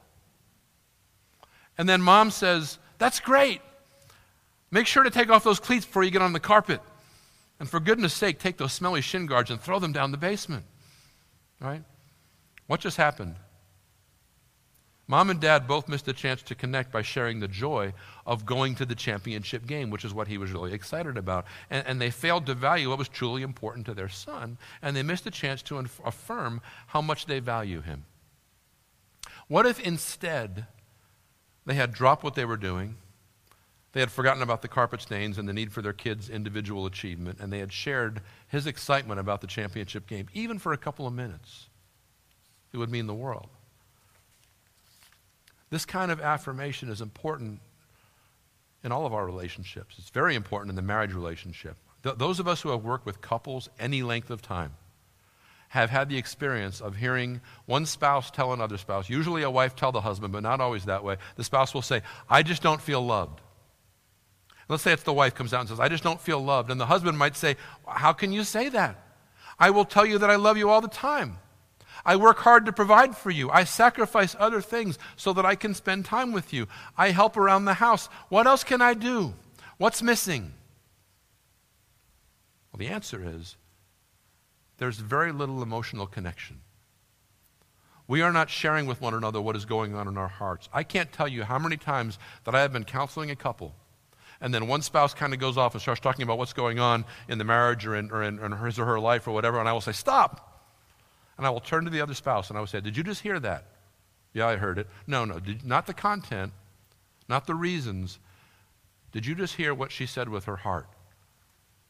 And 1.79 1.89
then 1.89 1.99
mom 1.99 2.29
says, 2.29 2.77
That's 2.99 3.19
great. 3.19 3.59
Make 4.69 4.85
sure 4.85 5.01
to 5.01 5.09
take 5.09 5.31
off 5.31 5.43
those 5.43 5.59
cleats 5.59 5.83
before 5.83 6.03
you 6.03 6.11
get 6.11 6.21
on 6.21 6.31
the 6.31 6.39
carpet. 6.39 6.79
And 7.59 7.67
for 7.67 7.79
goodness 7.79 8.13
sake, 8.13 8.37
take 8.37 8.57
those 8.57 8.71
smelly 8.71 9.01
shin 9.01 9.25
guards 9.25 9.49
and 9.49 9.59
throw 9.59 9.79
them 9.79 9.91
down 9.91 10.11
the 10.11 10.17
basement. 10.17 10.63
Right? 11.59 11.81
What 12.67 12.79
just 12.79 12.97
happened? 12.97 13.33
Mom 15.07 15.31
and 15.31 15.39
dad 15.39 15.67
both 15.67 15.87
missed 15.87 16.07
a 16.07 16.13
chance 16.13 16.43
to 16.43 16.53
connect 16.53 16.91
by 16.91 17.01
sharing 17.01 17.39
the 17.39 17.47
joy 17.47 17.93
of 18.27 18.45
going 18.45 18.75
to 18.75 18.85
the 18.85 18.93
championship 18.93 19.65
game, 19.65 19.89
which 19.89 20.03
is 20.03 20.13
what 20.13 20.27
he 20.27 20.37
was 20.37 20.51
really 20.51 20.73
excited 20.73 21.17
about. 21.17 21.45
And, 21.69 21.87
and, 21.87 22.01
they 22.01 22.11
failed 22.11 22.45
to 22.47 22.53
value 22.53 22.89
what 22.89 22.99
was 22.99 23.07
truly 23.07 23.41
important 23.41 23.85
to 23.85 23.93
their 23.93 24.09
son, 24.09 24.57
and 24.81 24.95
they 24.95 25.01
missed 25.01 25.25
a 25.25 25.31
chance 25.31 25.61
to 25.63 25.79
inf- 25.79 26.01
affirm 26.03 26.61
how 26.87 27.01
much 27.01 27.25
they 27.25 27.39
value 27.39 27.81
him. 27.81 28.03
What 29.47 29.65
if 29.65 29.79
instead 29.79 30.67
they 31.65 31.75
had 31.75 31.93
dropped 31.93 32.23
what 32.23 32.35
they 32.35 32.43
were 32.43 32.57
doing? 32.57 32.95
They 33.93 34.01
had 34.01 34.11
forgotten 34.11 34.43
about 34.43 34.61
the 34.61 34.67
carpet 34.67 35.01
stains 35.01 35.37
and 35.37 35.47
the 35.47 35.53
need 35.53 35.71
for 35.71 35.81
their 35.81 35.93
kids' 35.93 36.29
individual 36.29 36.85
achievement, 36.85 37.39
and 37.39 37.51
they 37.51 37.59
had 37.59 37.71
shared 37.71 38.21
his 38.49 38.67
excitement 38.67 39.21
about 39.21 39.39
the 39.39 39.47
championship 39.47 40.05
game, 40.05 40.27
even 40.33 40.59
for 40.59 40.73
a 40.73 40.77
couple 40.77 41.07
of 41.07 41.13
minutes. 41.13 41.67
It 42.73 42.77
would 42.77 42.91
mean 42.91 43.07
the 43.07 43.13
world. 43.13 43.47
This 45.69 45.85
kind 45.85 46.11
of 46.11 46.19
affirmation 46.19 46.89
is 46.89 47.01
important 47.01 47.61
in 48.87 48.91
all 48.93 49.05
of 49.05 49.13
our 49.13 49.25
relationships. 49.25 49.95
It's 49.99 50.09
very 50.09 50.33
important 50.33 50.69
in 50.69 50.75
the 50.77 50.81
marriage 50.81 51.13
relationship. 51.13 51.75
Th- 52.03 52.15
those 52.15 52.39
of 52.39 52.47
us 52.47 52.61
who 52.61 52.69
have 52.69 52.83
worked 52.83 53.05
with 53.05 53.21
couples 53.21 53.69
any 53.77 54.01
length 54.01 54.29
of 54.29 54.41
time 54.41 54.71
have 55.69 55.89
had 55.89 56.07
the 56.07 56.17
experience 56.17 56.79
of 56.79 56.95
hearing 56.95 57.41
one 57.65 57.85
spouse 57.85 58.31
tell 58.31 58.53
another 58.53 58.77
spouse, 58.77 59.09
usually 59.09 59.43
a 59.43 59.51
wife 59.51 59.75
tell 59.75 59.91
the 59.91 59.99
husband, 59.99 60.31
but 60.31 60.41
not 60.41 60.61
always 60.61 60.85
that 60.85 61.03
way. 61.03 61.17
The 61.35 61.43
spouse 61.43 61.73
will 61.73 61.81
say, 61.81 62.01
I 62.29 62.43
just 62.43 62.63
don't 62.63 62.81
feel 62.81 63.05
loved. 63.05 63.41
Let's 64.69 64.83
say 64.83 64.93
it's 64.93 65.03
the 65.03 65.11
wife 65.11 65.35
comes 65.35 65.53
out 65.53 65.59
and 65.59 65.69
says, 65.69 65.81
I 65.81 65.89
just 65.89 66.03
don't 66.03 66.21
feel 66.21 66.39
loved. 66.39 66.71
And 66.71 66.79
the 66.79 66.85
husband 66.85 67.17
might 67.17 67.35
say, 67.35 67.57
How 67.85 68.13
can 68.13 68.31
you 68.31 68.45
say 68.45 68.69
that? 68.69 69.03
I 69.59 69.69
will 69.71 69.85
tell 69.85 70.05
you 70.05 70.17
that 70.19 70.29
I 70.29 70.35
love 70.37 70.57
you 70.57 70.69
all 70.69 70.81
the 70.81 70.87
time. 70.87 71.39
I 72.07 72.15
work 72.15 72.37
hard 72.37 72.65
to 72.65 72.71
provide 72.71 73.17
for 73.17 73.29
you. 73.29 73.51
I 73.51 73.65
sacrifice 73.65 74.33
other 74.39 74.61
things 74.61 74.97
so 75.17 75.33
that 75.33 75.45
I 75.45 75.55
can 75.55 75.73
spend 75.73 76.05
time 76.05 76.31
with 76.31 76.53
you. 76.53 76.67
I 76.97 77.11
help 77.11 77.35
around 77.35 77.65
the 77.65 77.75
house. 77.75 78.07
What 78.29 78.47
else 78.47 78.63
can 78.63 78.81
I 78.81 78.93
do? 78.93 79.33
What's 79.77 80.01
missing? 80.01 80.53
Well, 82.71 82.79
the 82.79 82.87
answer 82.87 83.21
is 83.23 83.57
there's 84.77 84.99
very 84.99 85.33
little 85.33 85.61
emotional 85.61 86.07
connection. 86.07 86.61
We 88.07 88.21
are 88.21 88.31
not 88.31 88.49
sharing 88.49 88.85
with 88.85 89.01
one 89.01 89.13
another 89.13 89.41
what 89.41 89.57
is 89.57 89.65
going 89.65 89.93
on 89.93 90.07
in 90.07 90.17
our 90.17 90.29
hearts. 90.29 90.69
I 90.71 90.83
can't 90.83 91.11
tell 91.11 91.27
you 91.27 91.43
how 91.43 91.59
many 91.59 91.75
times 91.75 92.17
that 92.45 92.55
I 92.55 92.61
have 92.61 92.71
been 92.71 92.85
counseling 92.85 93.31
a 93.31 93.35
couple, 93.35 93.75
and 94.39 94.53
then 94.53 94.67
one 94.67 94.81
spouse 94.81 95.13
kind 95.13 95.33
of 95.33 95.41
goes 95.41 95.57
off 95.57 95.73
and 95.73 95.81
starts 95.81 95.99
talking 95.99 96.23
about 96.23 96.37
what's 96.37 96.53
going 96.53 96.79
on 96.79 97.03
in 97.27 97.37
the 97.37 97.43
marriage 97.43 97.85
or 97.85 97.95
in, 97.95 98.11
or 98.11 98.23
in, 98.23 98.39
in 98.39 98.53
his 98.53 98.79
or 98.79 98.85
her 98.85 98.99
life 98.99 99.27
or 99.27 99.31
whatever, 99.31 99.59
and 99.59 99.67
I 99.67 99.73
will 99.73 99.81
say, 99.81 99.91
Stop. 99.91 100.46
And 101.37 101.45
I 101.45 101.49
will 101.49 101.59
turn 101.59 101.85
to 101.85 101.89
the 101.89 102.01
other 102.01 102.13
spouse 102.13 102.49
and 102.49 102.57
I 102.57 102.59
will 102.59 102.67
say, 102.67 102.81
Did 102.81 102.97
you 102.97 103.03
just 103.03 103.21
hear 103.21 103.39
that? 103.39 103.65
Yeah, 104.33 104.47
I 104.47 104.55
heard 104.55 104.77
it. 104.77 104.87
No, 105.05 105.25
no, 105.25 105.39
did, 105.39 105.65
not 105.65 105.87
the 105.87 105.93
content, 105.93 106.53
not 107.27 107.47
the 107.47 107.55
reasons. 107.55 108.19
Did 109.11 109.25
you 109.25 109.35
just 109.35 109.55
hear 109.55 109.73
what 109.73 109.91
she 109.91 110.05
said 110.05 110.29
with 110.29 110.45
her 110.45 110.57
heart? 110.57 110.87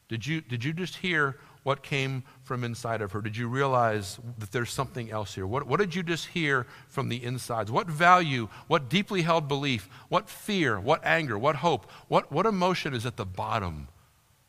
Did 0.07 0.25
you, 0.25 0.41
did 0.41 0.63
you 0.63 0.71
just 0.71 0.97
hear 0.97 1.37
what 1.63 1.83
came 1.83 2.23
from 2.43 2.63
inside 2.63 3.01
of 3.01 3.11
her? 3.11 3.21
Did 3.21 3.35
you 3.35 3.49
realize 3.49 4.19
that 4.37 4.53
there's 4.53 4.71
something 4.71 5.11
else 5.11 5.35
here? 5.35 5.45
What, 5.45 5.67
what 5.67 5.81
did 5.81 5.93
you 5.93 6.03
just 6.03 6.27
hear 6.27 6.65
from 6.87 7.09
the 7.09 7.21
insides? 7.21 7.69
What 7.69 7.87
value, 7.87 8.47
what 8.67 8.87
deeply 8.87 9.23
held 9.23 9.49
belief, 9.49 9.89
what 10.07 10.29
fear, 10.29 10.79
what 10.79 11.03
anger, 11.03 11.37
what 11.37 11.57
hope, 11.57 11.91
what, 12.07 12.31
what 12.31 12.45
emotion 12.45 12.93
is 12.93 13.05
at 13.05 13.17
the 13.17 13.25
bottom 13.25 13.89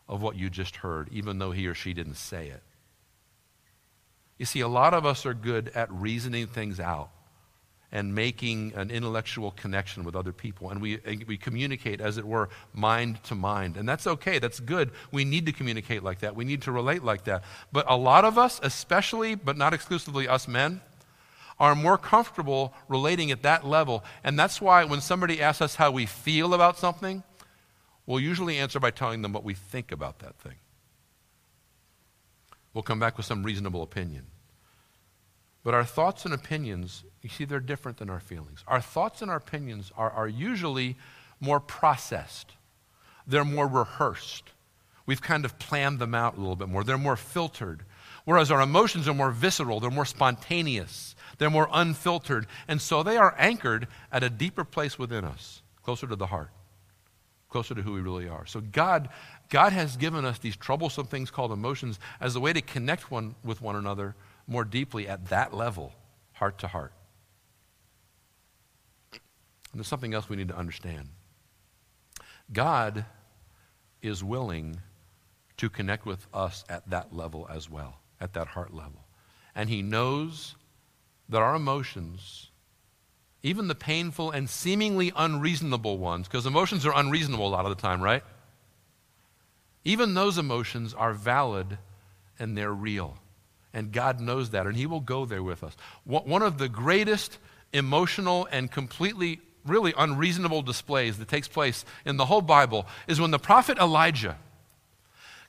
of 0.08 0.22
what 0.22 0.36
you 0.36 0.48
just 0.48 0.76
heard, 0.76 1.08
even 1.10 1.40
though 1.40 1.50
he 1.50 1.66
or 1.66 1.74
she 1.74 1.92
didn't 1.92 2.14
say 2.14 2.46
it? 2.46 2.62
You 4.38 4.46
see, 4.46 4.60
a 4.60 4.68
lot 4.68 4.94
of 4.94 5.04
us 5.04 5.26
are 5.26 5.34
good 5.34 5.70
at 5.74 5.92
reasoning 5.92 6.46
things 6.46 6.78
out 6.78 7.10
and 7.90 8.14
making 8.14 8.72
an 8.74 8.90
intellectual 8.90 9.50
connection 9.52 10.04
with 10.04 10.14
other 10.14 10.32
people. 10.32 10.70
And 10.70 10.80
we, 10.80 11.00
we 11.26 11.36
communicate, 11.36 12.00
as 12.00 12.18
it 12.18 12.24
were, 12.24 12.50
mind 12.74 13.22
to 13.24 13.34
mind. 13.34 13.76
And 13.76 13.88
that's 13.88 14.06
okay, 14.06 14.38
that's 14.38 14.60
good. 14.60 14.90
We 15.10 15.24
need 15.24 15.46
to 15.46 15.52
communicate 15.52 16.02
like 16.02 16.20
that, 16.20 16.36
we 16.36 16.44
need 16.44 16.62
to 16.62 16.72
relate 16.72 17.02
like 17.02 17.24
that. 17.24 17.42
But 17.72 17.86
a 17.88 17.96
lot 17.96 18.24
of 18.24 18.38
us, 18.38 18.60
especially, 18.62 19.34
but 19.34 19.56
not 19.56 19.72
exclusively 19.74 20.28
us 20.28 20.46
men, 20.46 20.82
are 21.58 21.74
more 21.74 21.98
comfortable 21.98 22.72
relating 22.88 23.32
at 23.32 23.42
that 23.42 23.66
level. 23.66 24.04
And 24.22 24.38
that's 24.38 24.60
why 24.60 24.84
when 24.84 25.00
somebody 25.00 25.42
asks 25.42 25.62
us 25.62 25.74
how 25.74 25.90
we 25.90 26.06
feel 26.06 26.54
about 26.54 26.78
something, 26.78 27.24
we'll 28.06 28.20
usually 28.20 28.58
answer 28.58 28.78
by 28.78 28.92
telling 28.92 29.22
them 29.22 29.32
what 29.32 29.42
we 29.42 29.54
think 29.54 29.90
about 29.90 30.20
that 30.20 30.36
thing 30.36 30.54
we'll 32.78 32.84
come 32.84 33.00
back 33.00 33.16
with 33.16 33.26
some 33.26 33.42
reasonable 33.42 33.82
opinion. 33.82 34.24
But 35.64 35.74
our 35.74 35.84
thoughts 35.84 36.24
and 36.24 36.32
opinions, 36.32 37.02
you 37.22 37.28
see, 37.28 37.44
they're 37.44 37.58
different 37.58 37.98
than 37.98 38.08
our 38.08 38.20
feelings. 38.20 38.62
Our 38.68 38.80
thoughts 38.80 39.20
and 39.20 39.28
our 39.32 39.38
opinions 39.38 39.90
are, 39.96 40.12
are 40.12 40.28
usually 40.28 40.94
more 41.40 41.58
processed, 41.58 42.52
they're 43.26 43.44
more 43.44 43.66
rehearsed. 43.66 44.52
We've 45.06 45.20
kind 45.20 45.44
of 45.44 45.58
planned 45.58 45.98
them 45.98 46.14
out 46.14 46.36
a 46.36 46.40
little 46.40 46.54
bit 46.54 46.68
more, 46.68 46.84
they're 46.84 46.96
more 46.96 47.16
filtered. 47.16 47.82
Whereas 48.24 48.52
our 48.52 48.60
emotions 48.60 49.08
are 49.08 49.14
more 49.14 49.32
visceral, 49.32 49.80
they're 49.80 49.90
more 49.90 50.04
spontaneous, 50.04 51.16
they're 51.38 51.50
more 51.50 51.68
unfiltered. 51.72 52.46
And 52.68 52.80
so 52.80 53.02
they 53.02 53.16
are 53.16 53.34
anchored 53.38 53.88
at 54.12 54.22
a 54.22 54.30
deeper 54.30 54.62
place 54.62 55.00
within 55.00 55.24
us, 55.24 55.62
closer 55.82 56.06
to 56.06 56.14
the 56.14 56.26
heart, 56.26 56.50
closer 57.48 57.74
to 57.74 57.82
who 57.82 57.92
we 57.92 58.00
really 58.00 58.28
are. 58.28 58.46
So 58.46 58.60
God 58.60 59.08
God 59.50 59.72
has 59.72 59.96
given 59.96 60.24
us 60.24 60.38
these 60.38 60.56
troublesome 60.56 61.06
things 61.06 61.30
called 61.30 61.52
emotions 61.52 61.98
as 62.20 62.36
a 62.36 62.40
way 62.40 62.52
to 62.52 62.60
connect 62.60 63.10
one 63.10 63.34
with 63.42 63.62
one 63.62 63.76
another 63.76 64.14
more 64.46 64.64
deeply 64.64 65.08
at 65.08 65.28
that 65.28 65.54
level, 65.54 65.92
heart 66.32 66.58
to 66.58 66.68
heart. 66.68 66.92
And 69.12 69.20
there's 69.74 69.88
something 69.88 70.14
else 70.14 70.28
we 70.28 70.36
need 70.36 70.48
to 70.48 70.56
understand. 70.56 71.08
God 72.52 73.04
is 74.02 74.22
willing 74.22 74.80
to 75.56 75.68
connect 75.68 76.06
with 76.06 76.26
us 76.32 76.64
at 76.68 76.88
that 76.90 77.14
level 77.14 77.46
as 77.50 77.68
well, 77.68 78.00
at 78.20 78.32
that 78.34 78.48
heart 78.48 78.72
level. 78.72 79.04
And 79.54 79.68
he 79.68 79.82
knows 79.82 80.54
that 81.28 81.42
our 81.42 81.54
emotions, 81.54 82.47
even 83.42 83.68
the 83.68 83.74
painful 83.74 84.30
and 84.30 84.48
seemingly 84.48 85.12
unreasonable 85.14 85.98
ones, 85.98 86.26
because 86.26 86.46
emotions 86.46 86.84
are 86.84 86.94
unreasonable 86.94 87.46
a 87.46 87.50
lot 87.50 87.64
of 87.64 87.76
the 87.76 87.80
time, 87.80 88.00
right? 88.00 88.22
Even 89.84 90.14
those 90.14 90.38
emotions 90.38 90.92
are 90.92 91.12
valid 91.12 91.78
and 92.38 92.56
they're 92.56 92.72
real. 92.72 93.18
And 93.72 93.92
God 93.92 94.20
knows 94.20 94.50
that, 94.50 94.66
and 94.66 94.76
He 94.76 94.86
will 94.86 95.00
go 95.00 95.24
there 95.24 95.42
with 95.42 95.62
us. 95.62 95.76
One 96.04 96.42
of 96.42 96.58
the 96.58 96.68
greatest 96.68 97.38
emotional 97.72 98.48
and 98.50 98.70
completely, 98.70 99.40
really 99.64 99.94
unreasonable 99.96 100.62
displays 100.62 101.18
that 101.18 101.28
takes 101.28 101.48
place 101.48 101.84
in 102.04 102.16
the 102.16 102.26
whole 102.26 102.40
Bible 102.40 102.86
is 103.06 103.20
when 103.20 103.30
the 103.30 103.38
prophet 103.38 103.78
Elijah 103.78 104.36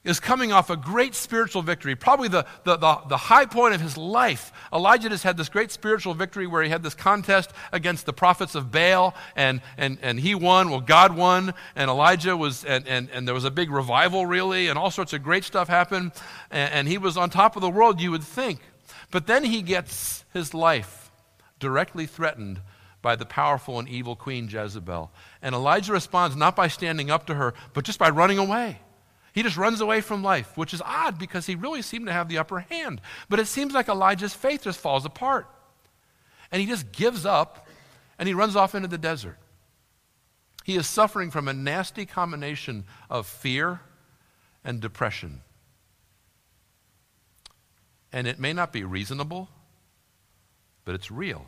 is 0.05 0.19
coming 0.19 0.53
off 0.53 0.69
a 0.69 0.77
great 0.77 1.13
spiritual 1.13 1.61
victory, 1.61 1.93
probably 1.93 2.29
the, 2.29 2.45
the, 2.63 2.77
the, 2.77 3.01
the, 3.09 3.17
high 3.17 3.45
point 3.45 3.75
of 3.75 3.81
his 3.81 3.97
life. 3.97 4.53
Elijah 4.71 5.09
just 5.09 5.25
had 5.25 5.35
this 5.35 5.49
great 5.49 5.71
spiritual 5.71 6.13
victory 6.13 6.47
where 6.47 6.63
he 6.63 6.69
had 6.69 6.81
this 6.81 6.95
contest 6.95 7.51
against 7.73 8.05
the 8.05 8.13
prophets 8.13 8.55
of 8.55 8.71
Baal, 8.71 9.13
and, 9.35 9.61
and, 9.77 9.97
and 10.01 10.17
he 10.17 10.35
won. 10.35 10.69
Well, 10.69 10.79
God 10.79 11.17
won, 11.17 11.53
and 11.75 11.89
Elijah 11.89 12.37
was, 12.37 12.63
and, 12.63 12.87
and, 12.87 13.09
and 13.11 13.27
there 13.27 13.35
was 13.35 13.43
a 13.43 13.51
big 13.51 13.69
revival, 13.69 14.25
really, 14.25 14.69
and 14.69 14.79
all 14.79 14.89
sorts 14.89 15.11
of 15.11 15.21
great 15.21 15.43
stuff 15.43 15.67
happened, 15.67 16.13
and, 16.49 16.73
and 16.73 16.87
he 16.87 16.97
was 16.97 17.17
on 17.17 17.29
top 17.29 17.57
of 17.57 17.61
the 17.61 17.69
world, 17.69 17.99
you 17.99 18.11
would 18.11 18.23
think. 18.23 18.61
But 19.11 19.27
then 19.27 19.43
he 19.43 19.61
gets 19.61 20.23
his 20.33 20.53
life 20.53 21.11
directly 21.59 22.05
threatened 22.05 22.61
by 23.01 23.17
the 23.17 23.25
powerful 23.25 23.79
and 23.79 23.87
evil 23.87 24.15
queen 24.15 24.47
Jezebel. 24.49 25.11
And 25.41 25.53
Elijah 25.53 25.91
responds 25.91 26.37
not 26.37 26.55
by 26.55 26.69
standing 26.69 27.11
up 27.11 27.25
to 27.27 27.35
her, 27.35 27.53
but 27.73 27.83
just 27.83 27.99
by 27.99 28.09
running 28.09 28.37
away. 28.37 28.79
He 29.33 29.43
just 29.43 29.57
runs 29.57 29.81
away 29.81 30.01
from 30.01 30.23
life, 30.23 30.57
which 30.57 30.73
is 30.73 30.81
odd 30.83 31.19
because 31.19 31.45
he 31.45 31.55
really 31.55 31.81
seemed 31.81 32.07
to 32.07 32.13
have 32.13 32.29
the 32.29 32.37
upper 32.37 32.61
hand. 32.61 33.01
But 33.29 33.39
it 33.39 33.47
seems 33.47 33.73
like 33.73 33.87
Elijah's 33.87 34.33
faith 34.33 34.63
just 34.63 34.79
falls 34.79 35.05
apart. 35.05 35.47
And 36.51 36.59
he 36.61 36.67
just 36.67 36.91
gives 36.91 37.25
up 37.25 37.67
and 38.17 38.27
he 38.27 38.33
runs 38.33 38.55
off 38.55 38.75
into 38.75 38.87
the 38.87 38.97
desert. 38.97 39.37
He 40.63 40.75
is 40.75 40.87
suffering 40.87 41.31
from 41.31 41.47
a 41.47 41.53
nasty 41.53 42.05
combination 42.05 42.85
of 43.09 43.27
fear 43.27 43.81
and 44.63 44.79
depression. 44.79 45.41
And 48.11 48.27
it 48.27 48.39
may 48.39 48.53
not 48.53 48.73
be 48.73 48.83
reasonable, 48.83 49.49
but 50.85 50.95
it's 50.95 51.11
real. 51.11 51.45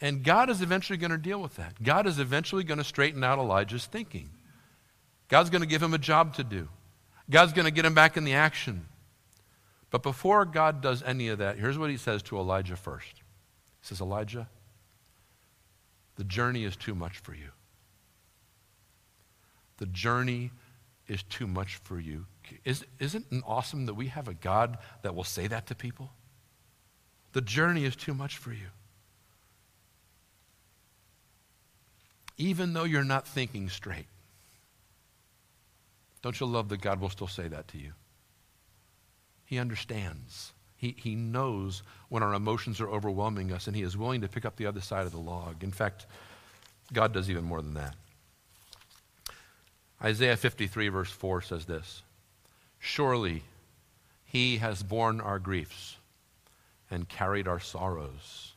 And 0.00 0.22
God 0.24 0.50
is 0.50 0.62
eventually 0.62 0.96
going 0.96 1.10
to 1.10 1.18
deal 1.18 1.40
with 1.40 1.56
that. 1.56 1.82
God 1.82 2.06
is 2.06 2.18
eventually 2.18 2.64
going 2.64 2.78
to 2.78 2.84
straighten 2.84 3.22
out 3.22 3.38
Elijah's 3.38 3.86
thinking. 3.86 4.30
God's 5.30 5.48
going 5.48 5.62
to 5.62 5.66
give 5.66 5.82
him 5.82 5.94
a 5.94 5.98
job 5.98 6.34
to 6.34 6.44
do. 6.44 6.68
God's 7.30 7.52
going 7.52 7.64
to 7.64 7.70
get 7.70 7.86
him 7.86 7.94
back 7.94 8.16
in 8.16 8.24
the 8.24 8.34
action. 8.34 8.86
But 9.90 10.02
before 10.02 10.44
God 10.44 10.82
does 10.82 11.02
any 11.04 11.28
of 11.28 11.38
that, 11.38 11.56
here's 11.56 11.78
what 11.78 11.88
he 11.88 11.96
says 11.96 12.22
to 12.24 12.36
Elijah 12.36 12.76
first. 12.76 13.14
He 13.80 13.86
says, 13.86 14.00
Elijah, 14.00 14.48
the 16.16 16.24
journey 16.24 16.64
is 16.64 16.76
too 16.76 16.94
much 16.94 17.18
for 17.18 17.32
you. 17.32 17.50
The 19.78 19.86
journey 19.86 20.50
is 21.06 21.22
too 21.22 21.46
much 21.46 21.76
for 21.76 21.98
you. 21.98 22.26
Is, 22.64 22.84
isn't 22.98 23.26
it 23.30 23.42
awesome 23.46 23.86
that 23.86 23.94
we 23.94 24.08
have 24.08 24.26
a 24.26 24.34
God 24.34 24.78
that 25.02 25.14
will 25.14 25.24
say 25.24 25.46
that 25.46 25.68
to 25.68 25.74
people? 25.76 26.10
The 27.32 27.40
journey 27.40 27.84
is 27.84 27.94
too 27.94 28.14
much 28.14 28.36
for 28.36 28.50
you. 28.50 28.66
Even 32.36 32.72
though 32.72 32.84
you're 32.84 33.04
not 33.04 33.28
thinking 33.28 33.68
straight. 33.68 34.06
Don't 36.22 36.38
you 36.38 36.46
love 36.46 36.68
that 36.68 36.80
God 36.80 37.00
will 37.00 37.10
still 37.10 37.26
say 37.26 37.48
that 37.48 37.68
to 37.68 37.78
you? 37.78 37.92
He 39.44 39.58
understands. 39.58 40.52
He, 40.76 40.94
he 40.96 41.14
knows 41.14 41.82
when 42.08 42.22
our 42.22 42.34
emotions 42.34 42.80
are 42.80 42.88
overwhelming 42.88 43.52
us, 43.52 43.66
and 43.66 43.76
He 43.76 43.82
is 43.82 43.96
willing 43.96 44.20
to 44.20 44.28
pick 44.28 44.44
up 44.44 44.56
the 44.56 44.66
other 44.66 44.80
side 44.80 45.06
of 45.06 45.12
the 45.12 45.18
log. 45.18 45.62
In 45.62 45.72
fact, 45.72 46.06
God 46.92 47.12
does 47.12 47.28
even 47.28 47.44
more 47.44 47.62
than 47.62 47.74
that. 47.74 47.94
Isaiah 50.02 50.36
53, 50.36 50.88
verse 50.88 51.10
4 51.10 51.42
says 51.42 51.66
this 51.66 52.02
Surely 52.78 53.42
He 54.24 54.58
has 54.58 54.82
borne 54.82 55.20
our 55.20 55.38
griefs 55.38 55.96
and 56.90 57.08
carried 57.08 57.46
our 57.46 57.60
sorrows. 57.60 58.52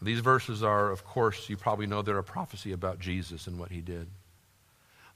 These 0.00 0.20
verses 0.20 0.62
are, 0.62 0.92
of 0.92 1.04
course, 1.04 1.48
you 1.48 1.56
probably 1.56 1.86
know 1.86 2.02
they're 2.02 2.18
a 2.18 2.22
prophecy 2.22 2.70
about 2.70 3.00
Jesus 3.00 3.46
and 3.48 3.58
what 3.58 3.72
He 3.72 3.80
did. 3.80 4.08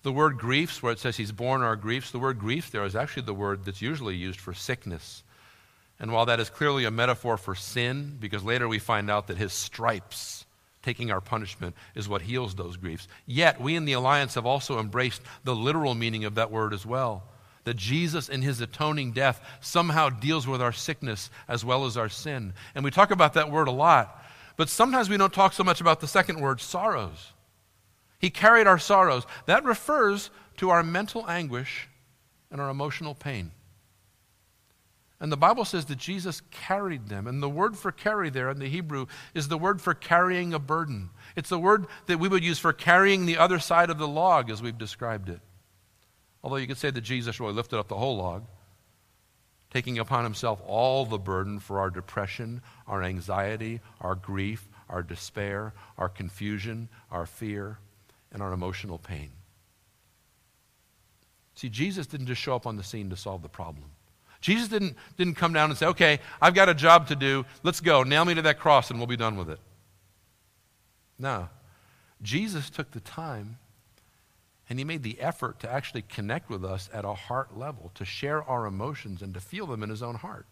The 0.02 0.12
word 0.12 0.38
griefs, 0.38 0.82
where 0.82 0.92
it 0.92 0.98
says 0.98 1.16
he's 1.16 1.32
borne 1.32 1.62
our 1.62 1.76
griefs, 1.76 2.10
the 2.10 2.18
word 2.18 2.38
grief 2.38 2.70
there 2.70 2.84
is 2.84 2.96
actually 2.96 3.22
the 3.22 3.34
word 3.34 3.64
that's 3.64 3.82
usually 3.82 4.16
used 4.16 4.40
for 4.40 4.52
sickness. 4.52 5.22
And 6.00 6.12
while 6.12 6.26
that 6.26 6.40
is 6.40 6.50
clearly 6.50 6.84
a 6.84 6.90
metaphor 6.90 7.36
for 7.36 7.54
sin, 7.54 8.16
because 8.18 8.42
later 8.42 8.66
we 8.66 8.80
find 8.80 9.08
out 9.08 9.28
that 9.28 9.36
his 9.36 9.52
stripes, 9.52 10.44
taking 10.82 11.12
our 11.12 11.20
punishment, 11.20 11.76
is 11.94 12.08
what 12.08 12.22
heals 12.22 12.56
those 12.56 12.76
griefs, 12.76 13.06
yet 13.26 13.60
we 13.60 13.76
in 13.76 13.84
the 13.84 13.92
Alliance 13.92 14.34
have 14.34 14.46
also 14.46 14.80
embraced 14.80 15.22
the 15.44 15.54
literal 15.54 15.94
meaning 15.94 16.24
of 16.24 16.34
that 16.34 16.50
word 16.50 16.74
as 16.74 16.84
well. 16.84 17.22
That 17.62 17.76
Jesus, 17.76 18.28
in 18.28 18.42
his 18.42 18.60
atoning 18.60 19.12
death, 19.12 19.40
somehow 19.60 20.08
deals 20.08 20.48
with 20.48 20.60
our 20.60 20.72
sickness 20.72 21.30
as 21.46 21.64
well 21.64 21.86
as 21.86 21.96
our 21.96 22.08
sin. 22.08 22.54
And 22.74 22.84
we 22.84 22.90
talk 22.90 23.12
about 23.12 23.34
that 23.34 23.52
word 23.52 23.68
a 23.68 23.72
lot, 23.72 24.24
but 24.56 24.68
sometimes 24.68 25.08
we 25.08 25.16
don't 25.16 25.32
talk 25.32 25.52
so 25.52 25.62
much 25.62 25.80
about 25.80 26.00
the 26.00 26.08
second 26.08 26.40
word, 26.40 26.60
sorrows. 26.60 27.32
He 28.22 28.30
carried 28.30 28.68
our 28.68 28.78
sorrows. 28.78 29.26
That 29.46 29.64
refers 29.64 30.30
to 30.58 30.70
our 30.70 30.84
mental 30.84 31.28
anguish 31.28 31.88
and 32.52 32.60
our 32.60 32.70
emotional 32.70 33.16
pain. 33.16 33.50
And 35.20 35.30
the 35.30 35.36
Bible 35.36 35.64
says 35.64 35.84
that 35.86 35.98
Jesus 35.98 36.40
carried 36.50 37.08
them. 37.08 37.26
And 37.26 37.42
the 37.42 37.48
word 37.48 37.76
for 37.76 37.90
carry 37.92 38.30
there 38.30 38.48
in 38.48 38.60
the 38.60 38.68
Hebrew 38.68 39.06
is 39.34 39.48
the 39.48 39.58
word 39.58 39.82
for 39.82 39.92
carrying 39.92 40.54
a 40.54 40.58
burden. 40.60 41.10
It's 41.36 41.48
the 41.48 41.58
word 41.58 41.86
that 42.06 42.20
we 42.20 42.28
would 42.28 42.44
use 42.44 42.60
for 42.60 42.72
carrying 42.72 43.26
the 43.26 43.38
other 43.38 43.58
side 43.58 43.90
of 43.90 43.98
the 43.98 44.08
log, 44.08 44.50
as 44.50 44.62
we've 44.62 44.78
described 44.78 45.28
it. 45.28 45.40
Although 46.44 46.56
you 46.56 46.66
could 46.66 46.78
say 46.78 46.90
that 46.90 47.00
Jesus 47.00 47.40
really 47.40 47.52
lifted 47.52 47.78
up 47.78 47.88
the 47.88 47.96
whole 47.96 48.16
log, 48.16 48.44
taking 49.72 49.98
upon 49.98 50.24
himself 50.24 50.60
all 50.66 51.06
the 51.06 51.18
burden 51.18 51.58
for 51.58 51.80
our 51.80 51.90
depression, 51.90 52.62
our 52.86 53.02
anxiety, 53.02 53.80
our 54.00 54.14
grief, 54.14 54.68
our 54.88 55.02
despair, 55.02 55.72
our 55.98 56.08
confusion, 56.08 56.88
our 57.10 57.26
fear 57.26 57.78
and 58.32 58.42
our 58.42 58.52
emotional 58.52 58.98
pain. 58.98 59.30
See, 61.54 61.68
Jesus 61.68 62.06
didn't 62.06 62.26
just 62.26 62.40
show 62.40 62.56
up 62.56 62.66
on 62.66 62.76
the 62.76 62.82
scene 62.82 63.10
to 63.10 63.16
solve 63.16 63.42
the 63.42 63.48
problem. 63.48 63.84
Jesus 64.40 64.68
didn't, 64.68 64.96
didn't 65.16 65.34
come 65.34 65.52
down 65.52 65.70
and 65.70 65.78
say, 65.78 65.86
okay, 65.86 66.18
I've 66.40 66.54
got 66.54 66.68
a 66.68 66.74
job 66.74 67.08
to 67.08 67.16
do. 67.16 67.44
Let's 67.62 67.80
go. 67.80 68.02
Nail 68.02 68.24
me 68.24 68.34
to 68.34 68.42
that 68.42 68.58
cross 68.58 68.90
and 68.90 68.98
we'll 68.98 69.06
be 69.06 69.16
done 69.16 69.36
with 69.36 69.48
it. 69.48 69.60
No. 71.18 71.48
Jesus 72.22 72.68
took 72.68 72.90
the 72.90 73.00
time 73.00 73.58
and 74.68 74.78
he 74.78 74.84
made 74.84 75.02
the 75.02 75.20
effort 75.20 75.60
to 75.60 75.70
actually 75.70 76.02
connect 76.02 76.48
with 76.48 76.64
us 76.64 76.88
at 76.92 77.04
a 77.04 77.14
heart 77.14 77.56
level, 77.56 77.92
to 77.94 78.04
share 78.04 78.42
our 78.42 78.66
emotions 78.66 79.22
and 79.22 79.34
to 79.34 79.40
feel 79.40 79.66
them 79.66 79.82
in 79.82 79.90
his 79.90 80.02
own 80.02 80.16
heart. 80.16 80.46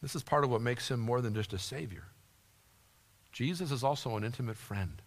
This 0.00 0.14
is 0.14 0.22
part 0.22 0.44
of 0.44 0.50
what 0.50 0.60
makes 0.60 0.90
him 0.90 1.00
more 1.00 1.20
than 1.20 1.34
just 1.34 1.52
a 1.52 1.58
Savior. 1.58 2.04
Jesus 3.32 3.70
is 3.70 3.84
also 3.84 4.16
an 4.16 4.24
intimate 4.24 4.56
friend. 4.56 5.00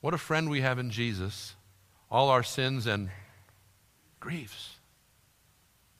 What 0.00 0.14
a 0.14 0.18
friend 0.18 0.50
we 0.50 0.60
have 0.60 0.78
in 0.78 0.90
Jesus, 0.90 1.54
all 2.10 2.28
our 2.28 2.42
sins 2.42 2.86
and 2.86 3.10
griefs 4.20 4.76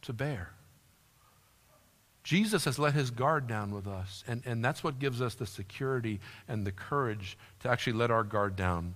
to 0.03 0.13
bear. 0.13 0.51
Jesus 2.23 2.65
has 2.65 2.79
let 2.79 2.95
his 2.95 3.11
guard 3.11 3.47
down 3.47 3.71
with 3.71 3.87
us, 3.87 4.25
and, 4.27 4.43
and 4.47 4.65
that's 4.65 4.83
what 4.83 4.99
gives 4.99 5.21
us 5.21 5.35
the 5.35 5.47
security 5.47 6.21
and 6.49 6.67
the 6.67 6.73
courage 6.73 7.37
to 7.61 7.69
actually 7.69 7.93
let 7.93 8.11
our 8.11 8.25
guard 8.25 8.57
down 8.57 8.95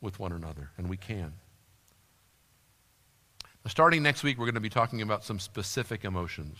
with 0.00 0.18
one 0.18 0.32
another, 0.32 0.70
and 0.78 0.88
we 0.88 0.96
can. 0.96 1.34
Starting 3.66 4.02
next 4.02 4.22
week, 4.22 4.38
we're 4.38 4.46
going 4.46 4.54
to 4.54 4.60
be 4.60 4.70
talking 4.70 5.02
about 5.02 5.22
some 5.22 5.38
specific 5.38 6.04
emotions 6.04 6.58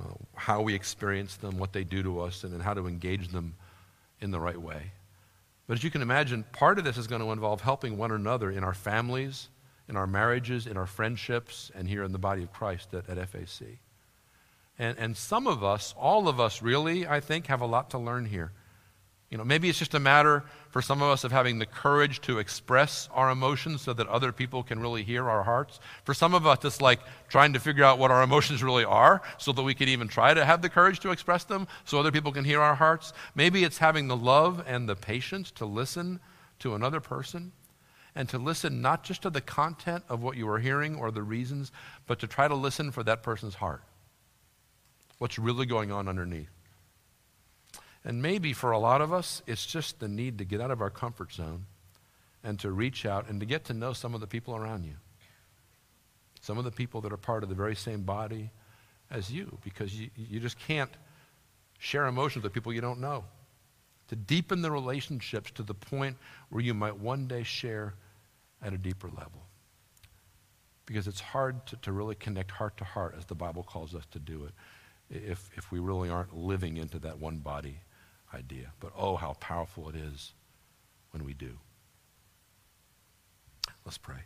uh, 0.00 0.08
how 0.34 0.62
we 0.62 0.74
experience 0.74 1.36
them, 1.36 1.58
what 1.58 1.72
they 1.72 1.84
do 1.84 2.02
to 2.02 2.20
us, 2.20 2.44
and 2.44 2.52
then 2.52 2.60
how 2.60 2.74
to 2.74 2.86
engage 2.86 3.28
them 3.28 3.54
in 4.20 4.30
the 4.30 4.40
right 4.40 4.60
way. 4.60 4.92
But 5.66 5.78
as 5.78 5.84
you 5.84 5.90
can 5.90 6.02
imagine, 6.02 6.44
part 6.52 6.78
of 6.78 6.84
this 6.84 6.96
is 6.96 7.06
going 7.06 7.22
to 7.22 7.30
involve 7.30 7.60
helping 7.60 7.96
one 7.96 8.10
another 8.10 8.50
in 8.50 8.64
our 8.64 8.74
families, 8.74 9.48
in 9.88 9.96
our 9.96 10.06
marriages, 10.06 10.66
in 10.66 10.76
our 10.76 10.86
friendships, 10.86 11.70
and 11.74 11.88
here 11.88 12.04
in 12.04 12.12
the 12.12 12.18
body 12.18 12.42
of 12.42 12.52
Christ 12.52 12.92
at, 12.94 13.08
at 13.08 13.28
FAC. 13.28 13.78
And, 14.78 14.98
and 14.98 15.16
some 15.16 15.46
of 15.46 15.62
us, 15.62 15.94
all 15.96 16.28
of 16.28 16.40
us 16.40 16.60
really, 16.60 17.06
I 17.06 17.20
think, 17.20 17.46
have 17.46 17.60
a 17.60 17.66
lot 17.66 17.90
to 17.90 17.98
learn 17.98 18.26
here. 18.26 18.52
You 19.34 19.38
know, 19.38 19.44
maybe 19.44 19.68
it's 19.68 19.80
just 19.80 19.94
a 19.94 19.98
matter 19.98 20.44
for 20.70 20.80
some 20.80 21.02
of 21.02 21.08
us 21.08 21.24
of 21.24 21.32
having 21.32 21.58
the 21.58 21.66
courage 21.66 22.20
to 22.20 22.38
express 22.38 23.08
our 23.12 23.30
emotions 23.30 23.82
so 23.82 23.92
that 23.92 24.06
other 24.06 24.30
people 24.30 24.62
can 24.62 24.78
really 24.78 25.02
hear 25.02 25.28
our 25.28 25.42
hearts. 25.42 25.80
For 26.04 26.14
some 26.14 26.34
of 26.34 26.46
us, 26.46 26.64
it's 26.64 26.80
like 26.80 27.00
trying 27.28 27.52
to 27.54 27.58
figure 27.58 27.82
out 27.82 27.98
what 27.98 28.12
our 28.12 28.22
emotions 28.22 28.62
really 28.62 28.84
are 28.84 29.22
so 29.38 29.50
that 29.50 29.64
we 29.64 29.74
can 29.74 29.88
even 29.88 30.06
try 30.06 30.34
to 30.34 30.44
have 30.44 30.62
the 30.62 30.68
courage 30.68 31.00
to 31.00 31.10
express 31.10 31.42
them 31.42 31.66
so 31.84 31.98
other 31.98 32.12
people 32.12 32.30
can 32.30 32.44
hear 32.44 32.60
our 32.60 32.76
hearts. 32.76 33.12
Maybe 33.34 33.64
it's 33.64 33.78
having 33.78 34.06
the 34.06 34.16
love 34.16 34.62
and 34.68 34.88
the 34.88 34.94
patience 34.94 35.50
to 35.56 35.66
listen 35.66 36.20
to 36.60 36.76
another 36.76 37.00
person. 37.00 37.50
and 38.14 38.28
to 38.28 38.38
listen 38.38 38.80
not 38.80 39.02
just 39.02 39.22
to 39.22 39.30
the 39.30 39.40
content 39.40 40.04
of 40.08 40.22
what 40.22 40.36
you 40.36 40.48
are 40.48 40.60
hearing 40.60 40.94
or 40.94 41.10
the 41.10 41.22
reasons, 41.22 41.72
but 42.06 42.20
to 42.20 42.26
try 42.28 42.46
to 42.46 42.54
listen 42.54 42.92
for 42.92 43.02
that 43.02 43.22
person's 43.22 43.56
heart. 43.56 43.82
What's 45.18 45.38
really 45.38 45.66
going 45.66 45.90
on 45.90 46.08
underneath. 46.08 46.50
And 48.04 48.20
maybe 48.20 48.52
for 48.52 48.70
a 48.70 48.78
lot 48.78 49.00
of 49.00 49.12
us, 49.12 49.42
it's 49.46 49.64
just 49.64 49.98
the 49.98 50.08
need 50.08 50.38
to 50.38 50.44
get 50.44 50.60
out 50.60 50.70
of 50.70 50.82
our 50.82 50.90
comfort 50.90 51.32
zone 51.32 51.66
and 52.42 52.58
to 52.60 52.70
reach 52.70 53.06
out 53.06 53.28
and 53.28 53.40
to 53.40 53.46
get 53.46 53.64
to 53.64 53.72
know 53.72 53.94
some 53.94 54.14
of 54.14 54.20
the 54.20 54.26
people 54.26 54.54
around 54.54 54.84
you. 54.84 54.94
Some 56.42 56.58
of 56.58 56.64
the 56.64 56.70
people 56.70 57.00
that 57.00 57.12
are 57.12 57.16
part 57.16 57.42
of 57.42 57.48
the 57.48 57.54
very 57.54 57.74
same 57.74 58.02
body 58.02 58.50
as 59.10 59.32
you, 59.32 59.58
because 59.64 59.98
you, 59.98 60.10
you 60.16 60.40
just 60.40 60.58
can't 60.58 60.90
share 61.78 62.06
emotions 62.06 62.42
with 62.42 62.52
people 62.52 62.72
you 62.72 62.82
don't 62.82 63.00
know. 63.00 63.24
To 64.08 64.16
deepen 64.16 64.60
the 64.60 64.70
relationships 64.70 65.50
to 65.52 65.62
the 65.62 65.72
point 65.72 66.18
where 66.50 66.62
you 66.62 66.74
might 66.74 66.98
one 66.98 67.26
day 67.26 67.42
share 67.42 67.94
at 68.62 68.74
a 68.74 68.78
deeper 68.78 69.08
level. 69.08 69.46
Because 70.84 71.08
it's 71.08 71.20
hard 71.20 71.64
to, 71.66 71.76
to 71.76 71.92
really 71.92 72.14
connect 72.14 72.50
heart 72.50 72.76
to 72.76 72.84
heart, 72.84 73.14
as 73.16 73.24
the 73.24 73.34
Bible 73.34 73.62
calls 73.62 73.94
us 73.94 74.04
to 74.10 74.18
do 74.18 74.44
it, 74.44 74.52
if, 75.10 75.50
if 75.56 75.72
we 75.72 75.78
really 75.78 76.10
aren't 76.10 76.36
living 76.36 76.76
into 76.76 76.98
that 76.98 77.18
one 77.18 77.38
body 77.38 77.78
idea. 78.34 78.72
But 78.80 78.92
oh, 78.96 79.16
how 79.16 79.34
powerful 79.40 79.88
it 79.88 79.96
is 79.96 80.34
when 81.12 81.24
we 81.24 81.32
do. 81.32 81.58
Let's 83.84 83.98
pray. 83.98 84.24